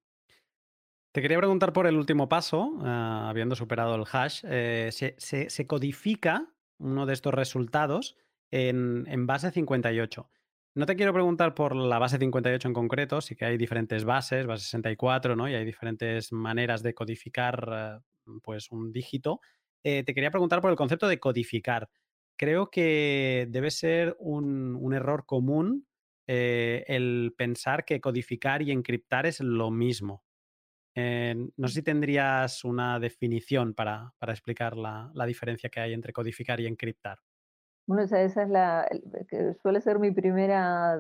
[1.12, 4.44] Te quería preguntar por el último paso, ah, habiendo superado el hash.
[4.48, 6.46] Eh, se, codifica
[6.78, 8.16] uno de estos resultados
[8.52, 10.30] en, en, base 58.
[10.76, 14.46] No te quiero preguntar por la base 58 en concreto, sí que hay diferentes bases,
[14.46, 15.50] base 64, ¿no?
[15.50, 19.42] Y hay diferentes maneras de codificar eh, pues un dígito.
[19.82, 21.90] te quería preguntar por el concepto de codificar
[22.38, 25.88] creo que debe ser un, error común
[26.28, 30.24] eh, el pensar que codificar y encriptar es lo mismo.
[30.96, 36.60] Eh, no sé si tendrías una definición para, explicar la, diferencia que hay entre codificar
[36.60, 37.20] y encriptar.
[37.86, 38.88] Bueno, esa, es la,
[39.62, 40.98] suele ser mi primera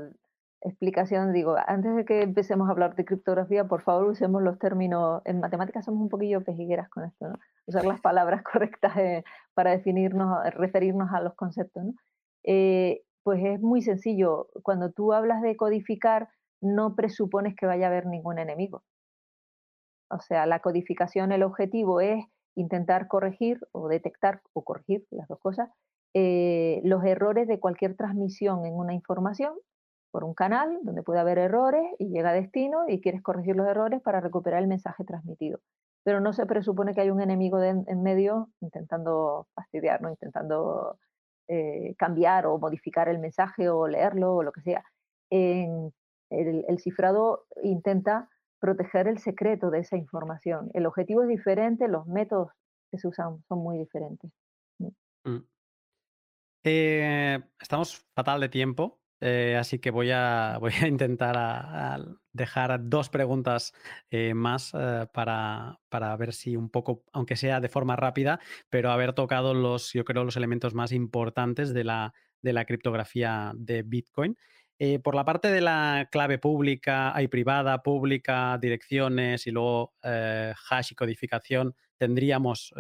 [0.68, 1.34] explicación.
[1.34, 5.22] Digo, antes de que empecemos a hablar de criptografía, por favor usemos los términos.
[5.26, 7.40] En matemáticas somos un poquillo pejigueras con esto, ¿no?
[7.66, 11.84] usar las palabras correctas eh, para definirnos, eh, referirnos a los conceptos.
[12.44, 14.48] Eh, pues es muy sencillo.
[14.64, 16.30] Cuando tú hablas de codificar,
[16.62, 18.84] no presupones que vaya a haber ningún enemigo.
[20.10, 25.40] O sea, la codificación, el objetivo es intentar corregir o detectar o corregir las dos
[25.40, 25.70] cosas,
[26.16, 29.54] los errores de cualquier transmisión en una información
[30.18, 33.68] por un canal donde puede haber errores y llega a destino y quieres corregir los
[33.68, 35.60] errores para recuperar el mensaje transmitido
[36.08, 40.98] pero no se presupone que hay un enemigo en medio intentando fastidiar, intentando
[41.50, 44.86] eh, cambiar o modificar el mensaje o leerlo o lo que sea.
[45.30, 50.72] el, cifrado intenta proteger el secreto de esa información.
[50.74, 52.54] El objetivo es diferente, los métodos
[52.90, 54.32] que se usan son muy diferentes.
[54.80, 54.88] Mm.
[55.26, 55.48] Mm.
[56.64, 62.00] Eh, estamos fatal de tiempo, eh, así que voy a, voy a intentar
[62.34, 63.74] dejar dos preguntas
[64.10, 68.40] eh, más eh, para, para, ver si un poco, aunque sea de forma rápida,
[68.70, 73.54] pero haber tocado los, yo creo, los elementos más importantes de la, de la criptografía
[73.56, 74.38] de Bitcoin.
[75.04, 80.96] por la parte de la clave pública y privada, pública, direcciones y luego hash y
[80.96, 82.76] codificación tendríamos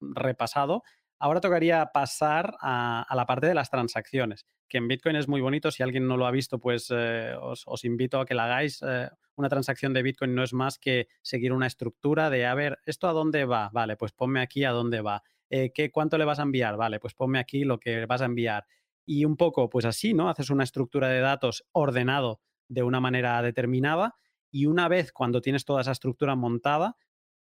[0.00, 0.84] repasado.
[1.22, 5.70] Ahora tocaría pasar a, la parte de las transacciones, que en Bitcoin es muy bonito.
[5.70, 8.82] Si alguien no lo ha visto, pues eh, os, invito a que la hagáis.
[8.84, 12.80] Eh, una transacción de Bitcoin no es más que seguir una estructura de, a ver,
[12.86, 13.70] ¿esto a dónde va?
[13.72, 15.22] Vale, pues ponme aquí a dónde va.
[15.48, 16.76] Eh, ¿qué, ¿Cuánto le vas a enviar?
[16.76, 18.66] Vale, pues ponme aquí lo que vas a enviar.
[19.06, 20.28] Y un poco, pues así, ¿no?
[20.28, 24.16] Haces una estructura de datos ordenado de una manera determinada
[24.50, 26.96] y una vez cuando tienes toda esa estructura montada,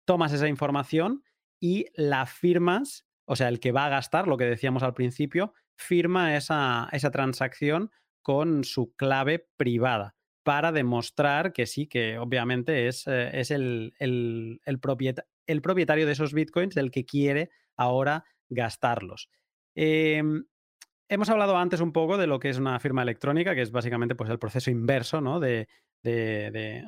[0.03, 1.23] tomas esa información
[1.59, 5.53] y la firmas o sea, el que va a gastar, lo que decíamos al principio,
[5.75, 13.29] firma esa, transacción con su clave privada para demostrar que sí, que obviamente es, eh,
[13.33, 19.29] es el, el, el, propietario de esos bitcoins el que quiere ahora gastarlos.
[19.75, 20.45] Em,
[21.09, 24.15] hemos hablado antes un poco de lo que es una firma electrónica, que es básicamente
[24.15, 25.41] pues, el proceso inverso ¿no?
[25.41, 25.67] de,
[26.01, 26.83] de,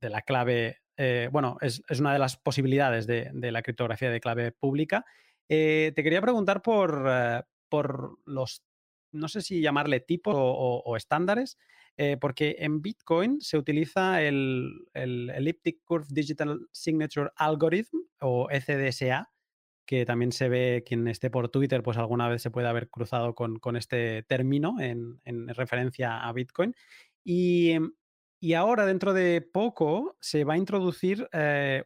[0.00, 0.78] la clave.
[0.96, 5.04] Eh, bueno, es, una de las posibilidades de, la criptografía de clave pública
[5.48, 8.62] eh, te quería preguntar por, eh, por los,
[9.12, 11.58] no sé si llamarle tipos o, estándares,
[11.96, 19.30] eh, porque en Bitcoin se utiliza el, el, Elliptic Curve Digital Signature Algorithm o ECDSA,
[19.86, 23.34] que también se ve, quien esté por Twitter, pues alguna vez se puede haber cruzado
[23.34, 26.74] con, este término en, referencia a Bitcoin.
[27.22, 27.76] Y,
[28.56, 31.28] ahora, dentro de poco, se va a introducir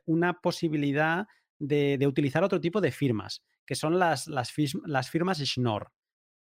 [0.06, 1.26] una posibilidad
[1.58, 5.92] de, utilizar otro tipo de firmas, que son las, las, firmas Schnorr.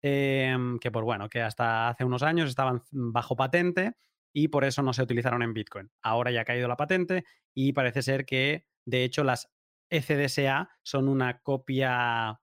[0.01, 3.95] Em, que por bueno, que hasta hace unos años estaban bajo patente
[4.33, 5.89] y por eso no se utilizaron en Bitcoin.
[6.01, 9.49] Ahora ya ha caído la patente y parece ser que, de hecho, las
[9.89, 12.41] ECDSA son una copia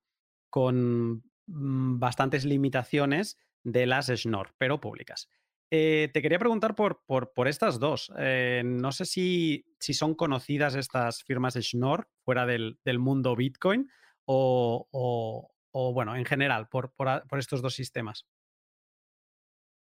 [0.48, 5.28] con mm, bastantes limitaciones de las Schnorr, pero públicas.
[5.70, 8.12] Eh, te quería preguntar por, por, estas dos.
[8.18, 13.88] Eh, no sé si, si, son conocidas estas firmas Schnorr fuera del, mundo Bitcoin
[14.24, 18.26] o, o bueno, en general, por, por, estos dos sistemas?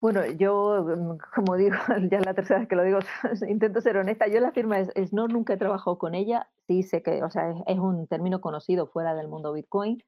[0.01, 1.76] Bueno, yo, mm, como digo,
[2.11, 2.99] ya es la tercera vez que lo digo,
[3.49, 4.26] intento ser honesta.
[4.28, 6.49] Yo la firma es, no nunca he trabajado con ella.
[6.66, 10.03] Sí sé que, o sea, es, un término conocido fuera del mundo Bitcoin.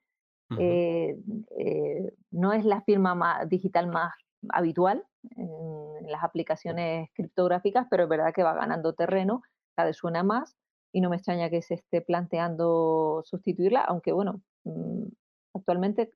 [0.60, 1.16] Eh,
[1.58, 4.12] eh, no es la firma digital más
[4.50, 5.04] habitual
[5.36, 9.42] en, las aplicaciones criptográficas, pero es verdad que va ganando terreno,
[9.74, 10.56] cada vez suena más
[10.92, 15.06] y no me extraña que se esté planteando sustituirla, aunque bueno, mm,
[15.56, 16.10] Actualmente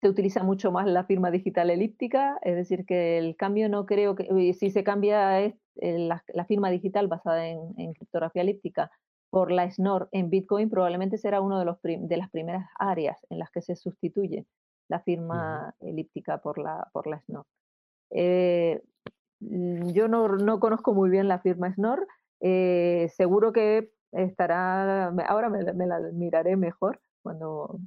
[0.00, 4.14] se utiliza mucho más la firma digital elíptica, es decir, que el cambio no creo
[4.14, 8.90] que, si se cambia es, la, firma digital basada en, criptografía elíptica
[9.30, 13.38] por la SNOR en Bitcoin, probablemente será una de, los de las primeras áreas en
[13.40, 14.46] las que se sustituye
[14.88, 17.46] la firma elíptica por la, por la SNOR.
[18.10, 18.82] Eh,
[19.40, 22.06] mm, yo no, no, conozco muy bien la firma SNOR,
[22.40, 27.78] eh, seguro que estará, ahora me, me la miraré mejor cuando,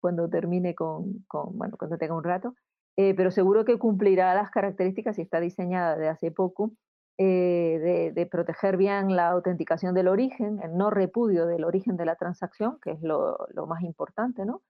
[0.00, 2.54] cuando termine con, bueno, cuando tenga un rato,
[2.96, 6.72] eh, pero seguro que cumplirá las características y está diseñada de hace poco
[7.18, 12.16] eh, de, proteger bien la autenticación del origen, el no repudio del origen de la
[12.16, 13.36] transacción, que es lo,
[13.66, 14.62] más importante, ¿no?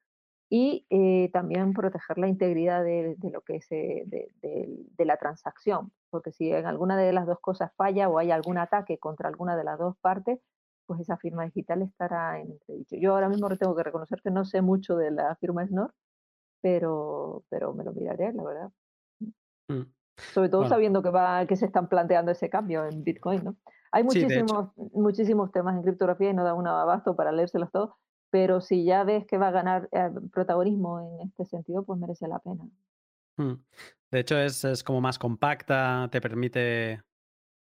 [0.53, 6.33] Y eh, también proteger la integridad de, lo que es de, de, la transacción, porque
[6.33, 9.63] si en alguna de las dos cosas falla o hay algún ataque contra alguna de
[9.63, 10.41] las dos partes,
[10.87, 12.97] pues esa firma digital estará en entredicho.
[12.97, 15.95] Yo ahora mismo tengo que reconocer que no sé mucho de la firma SNOR,
[16.61, 18.73] pero, pero me lo miraré, la verdad.
[19.69, 19.83] Mm.
[20.35, 23.57] Sobre todo sabiendo que, va, que se están planteando ese cambio en Bitcoin, ¿no?
[23.93, 27.91] Hay muchísimos, muchísimos temas en criptografía y no da un abasto para leérselos todos,
[28.31, 32.29] pero si ya ves que va a ganar eh, protagonismo en este sentido, pues merece
[32.29, 32.69] la pena.
[33.37, 33.55] Mm.
[34.11, 37.01] De hecho, es, es, como más compacta, te permite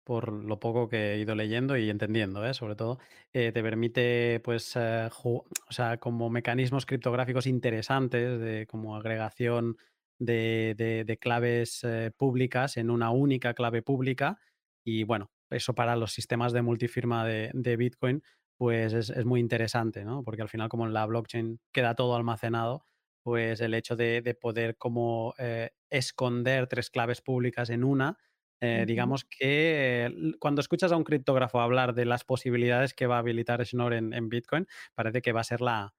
[0.06, 2.54] por lo poco que he ido leyendo y entendiendo, ¿eh?
[2.54, 3.00] sobre todo,
[3.34, 9.78] eh, te permite, pues, eh, o sea, como mecanismos criptográficos interesantes de como agregación
[10.20, 11.82] de, claves
[12.18, 14.40] públicas en una única clave pública.
[14.84, 18.22] Y bueno, eso para los sistemas de multifirma de, Bitcoin,
[18.58, 20.24] pues es, muy interesante, ¿no?
[20.24, 22.86] Porque al final, como en la blockchain queda todo almacenado,
[23.24, 25.34] pues el hecho de, de poder como
[25.90, 28.18] esconder tres claves públicas en una,
[28.62, 33.20] eh, digamos que cuando escuchas a un criptógrafo hablar de las posibilidades que va a
[33.20, 35.94] habilitar Schnorr en, Bitcoin, parece que va a ser la,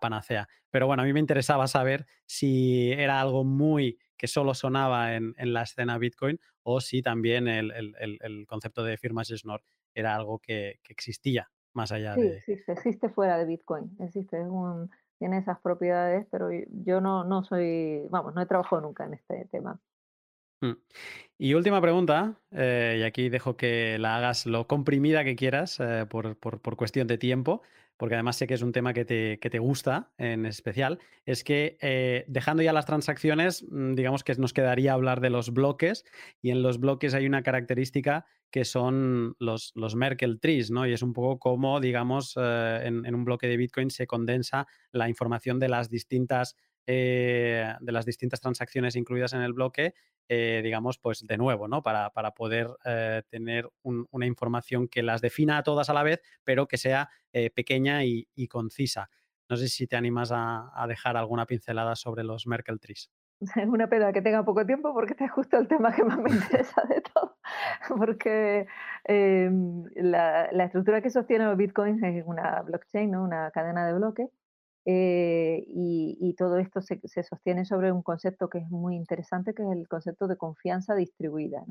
[0.00, 0.48] panacea.
[0.70, 5.34] Pero bueno, a mí me interesaba saber si era algo muy que solo sonaba en,
[5.38, 9.62] la escena Bitcoin o si también el, concepto de firmas Schnorr
[9.94, 12.36] era algo que, existía más allá sí, de...
[12.36, 14.38] Existe, existe fuera de Bitcoin, existe,
[15.18, 16.48] tiene esas propiedades, pero
[16.84, 19.80] yo no, no soy, vamos, no he trabajado nunca en este tema.
[20.62, 20.76] Mm.
[21.38, 26.06] Y última pregunta, eh, y aquí dejo que la hagas lo comprimida que quieras eh,
[26.08, 26.36] por,
[26.76, 27.62] cuestión de tiempo,
[28.02, 31.78] porque además sé que es un tema que te, te gusta en especial, es que
[31.80, 36.04] eh, dejando ya las transacciones, mm, digamos que nos quedaría hablar de los bloques,
[36.40, 40.84] y en los bloques hay una característica que son los, los Merkle trees, ¿no?
[40.84, 45.08] Y es un poco como, digamos, en, en un bloque de Bitcoin se condensa la
[45.08, 49.94] información de las distintas de las distintas transacciones incluidas en el bloque
[50.28, 51.82] eh, digamos, pues de nuevo, ¿no?
[51.82, 56.66] Para, poder eh, tener una información que las defina a todas a la vez, pero
[56.66, 59.10] que sea eh, pequeña y, concisa.
[59.50, 63.10] No sé si te animas a, dejar alguna pincelada sobre los Merkle trees.
[63.56, 66.18] Es una pena que tenga poco tiempo porque este es justo el tema que más
[66.18, 67.36] me interesa de todo.
[67.98, 68.66] Porque
[69.04, 73.24] em, la, la, estructura que sostiene los bitcoins es una blockchain, ¿no?
[73.24, 74.30] una cadena de bloques.
[74.84, 79.70] Eh, y, todo esto se, sostiene sobre un concepto que es muy interesante, que es
[79.70, 81.64] el concepto de confianza distribuida,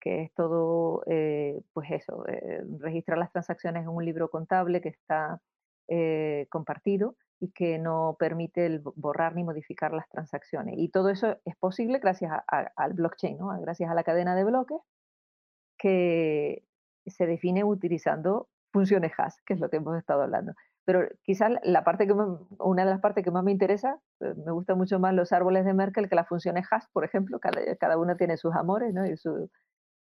[0.00, 4.90] que es todo, eh, pues eso, eh, registrar las transacciones en un libro contable que
[4.90, 5.40] está
[6.50, 10.76] compartido y que no permite borrar ni modificar las transacciones.
[10.78, 14.78] Y todo eso es posible gracias al blockchain, gracias a la cadena de bloques
[15.76, 16.62] que
[17.06, 20.52] se define utilizando funciones hash, que es lo que hemos estado hablando.
[20.84, 24.52] Pero quizás la parte que una de las partes que más me interesa, eh, me
[24.52, 27.98] gustan mucho más los árboles de Merkel que las funciones hash, por ejemplo, cada, cada
[27.98, 29.04] uno tiene sus amores, ¿no?
[29.06, 29.14] Y,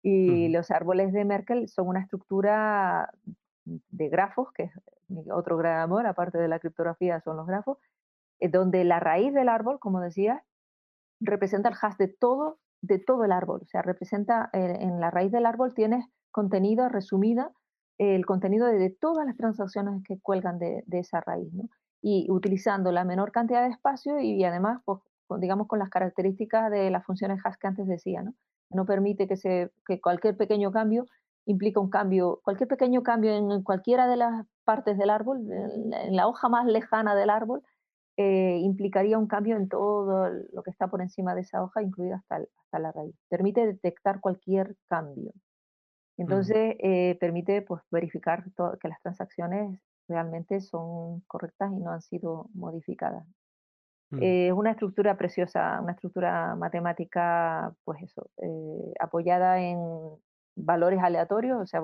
[0.04, 3.12] y los árboles de Merkel son una estructura
[3.66, 4.72] de grafos, que es
[5.32, 7.78] otro gran amor, aparte de la criptografía, son los grafos,
[8.40, 10.44] eh, donde la raíz del árbol, como decía,
[11.20, 13.62] representa el hash de todo, de todo el árbol.
[13.64, 17.52] O sea, representa, eh, en la raíz del árbol tienes contenido resumida,
[17.98, 21.70] el contenido de, todas las transacciones que cuelgan de, esa raíz, ¿no?
[22.02, 25.00] Y utilizando la menor cantidad de espacio y, además, pues,
[25.40, 28.34] digamos, con las características de las funciones hash que antes decía, ¿no?
[28.70, 31.06] No permite que, cualquier pequeño cambio
[31.46, 36.28] implica un cambio, cualquier pequeño cambio en cualquiera de las partes del árbol, en la
[36.28, 37.64] hoja más lejana del árbol,
[38.18, 42.16] eh, implicaría un cambio en todo lo que está por encima de esa hoja, incluida
[42.16, 43.16] hasta la raíz.
[43.30, 45.32] Permite detectar cualquier cambio.
[46.18, 48.44] Entonces, eh, permite pues, verificar
[48.82, 53.26] que las transacciones realmente son correctas y no han sido modificadas.
[54.10, 54.20] Mm.
[54.22, 59.80] Es una estructura preciosa, una estructura matemática, pues eso, eh, apoyada en
[60.56, 61.82] valores aleatorios, o sea,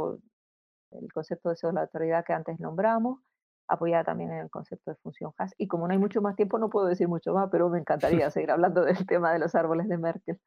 [0.91, 3.19] el concepto de aleatoriedad que antes nombramos,
[3.67, 5.51] apoyada también en el concepto de función hash.
[5.57, 8.29] Y como no hay mucho más tiempo, no puedo decir mucho más, pero me encantaría
[8.31, 10.39] seguir hablando del tema de los árboles de Merkel.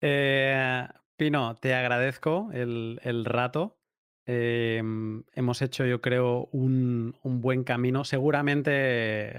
[0.00, 3.78] Eh, Pino, te agradezco el, rato.
[4.26, 8.04] Em, hemos hecho, yo creo, un, un buen camino.
[8.04, 9.32] Seguramente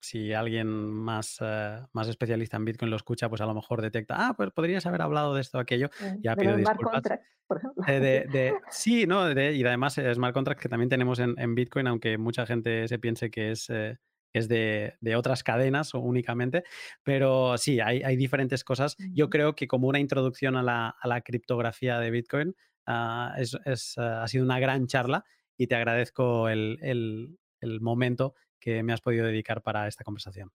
[0.00, 4.16] si alguien más, eh, más especialista en Bitcoin lo escucha, pues a lo mejor detecta,
[4.18, 5.90] ah, pues podrías haber hablado de esto o aquello.
[6.20, 7.02] Ya pido disculpas.
[7.46, 7.84] por ejemplo.
[7.86, 9.30] de, sí, ¿no?
[9.30, 13.30] y además eh, smart contracts que también tenemos en, Bitcoin, aunque mucha gente se piense
[13.30, 13.98] que es, eh,
[14.32, 16.64] es de, otras cadenas únicamente,
[17.02, 18.96] pero sí, hay, hay diferentes cosas.
[19.12, 22.54] Yo creo que como una introducción a la, a la criptografía de Bitcoin,
[22.86, 25.24] ah, es, es, ha sido una gran charla
[25.56, 30.50] y te agradezco el, el, el momento que me has podido dedicar para esta conversación.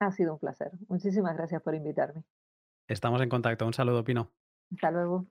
[0.00, 0.70] Ha sido un placer.
[0.88, 2.24] Muchísimas gracias por invitarme.
[2.88, 3.66] Estamos en contacto.
[3.66, 4.32] Un saludo, Pino.
[4.72, 5.26] Hasta luego.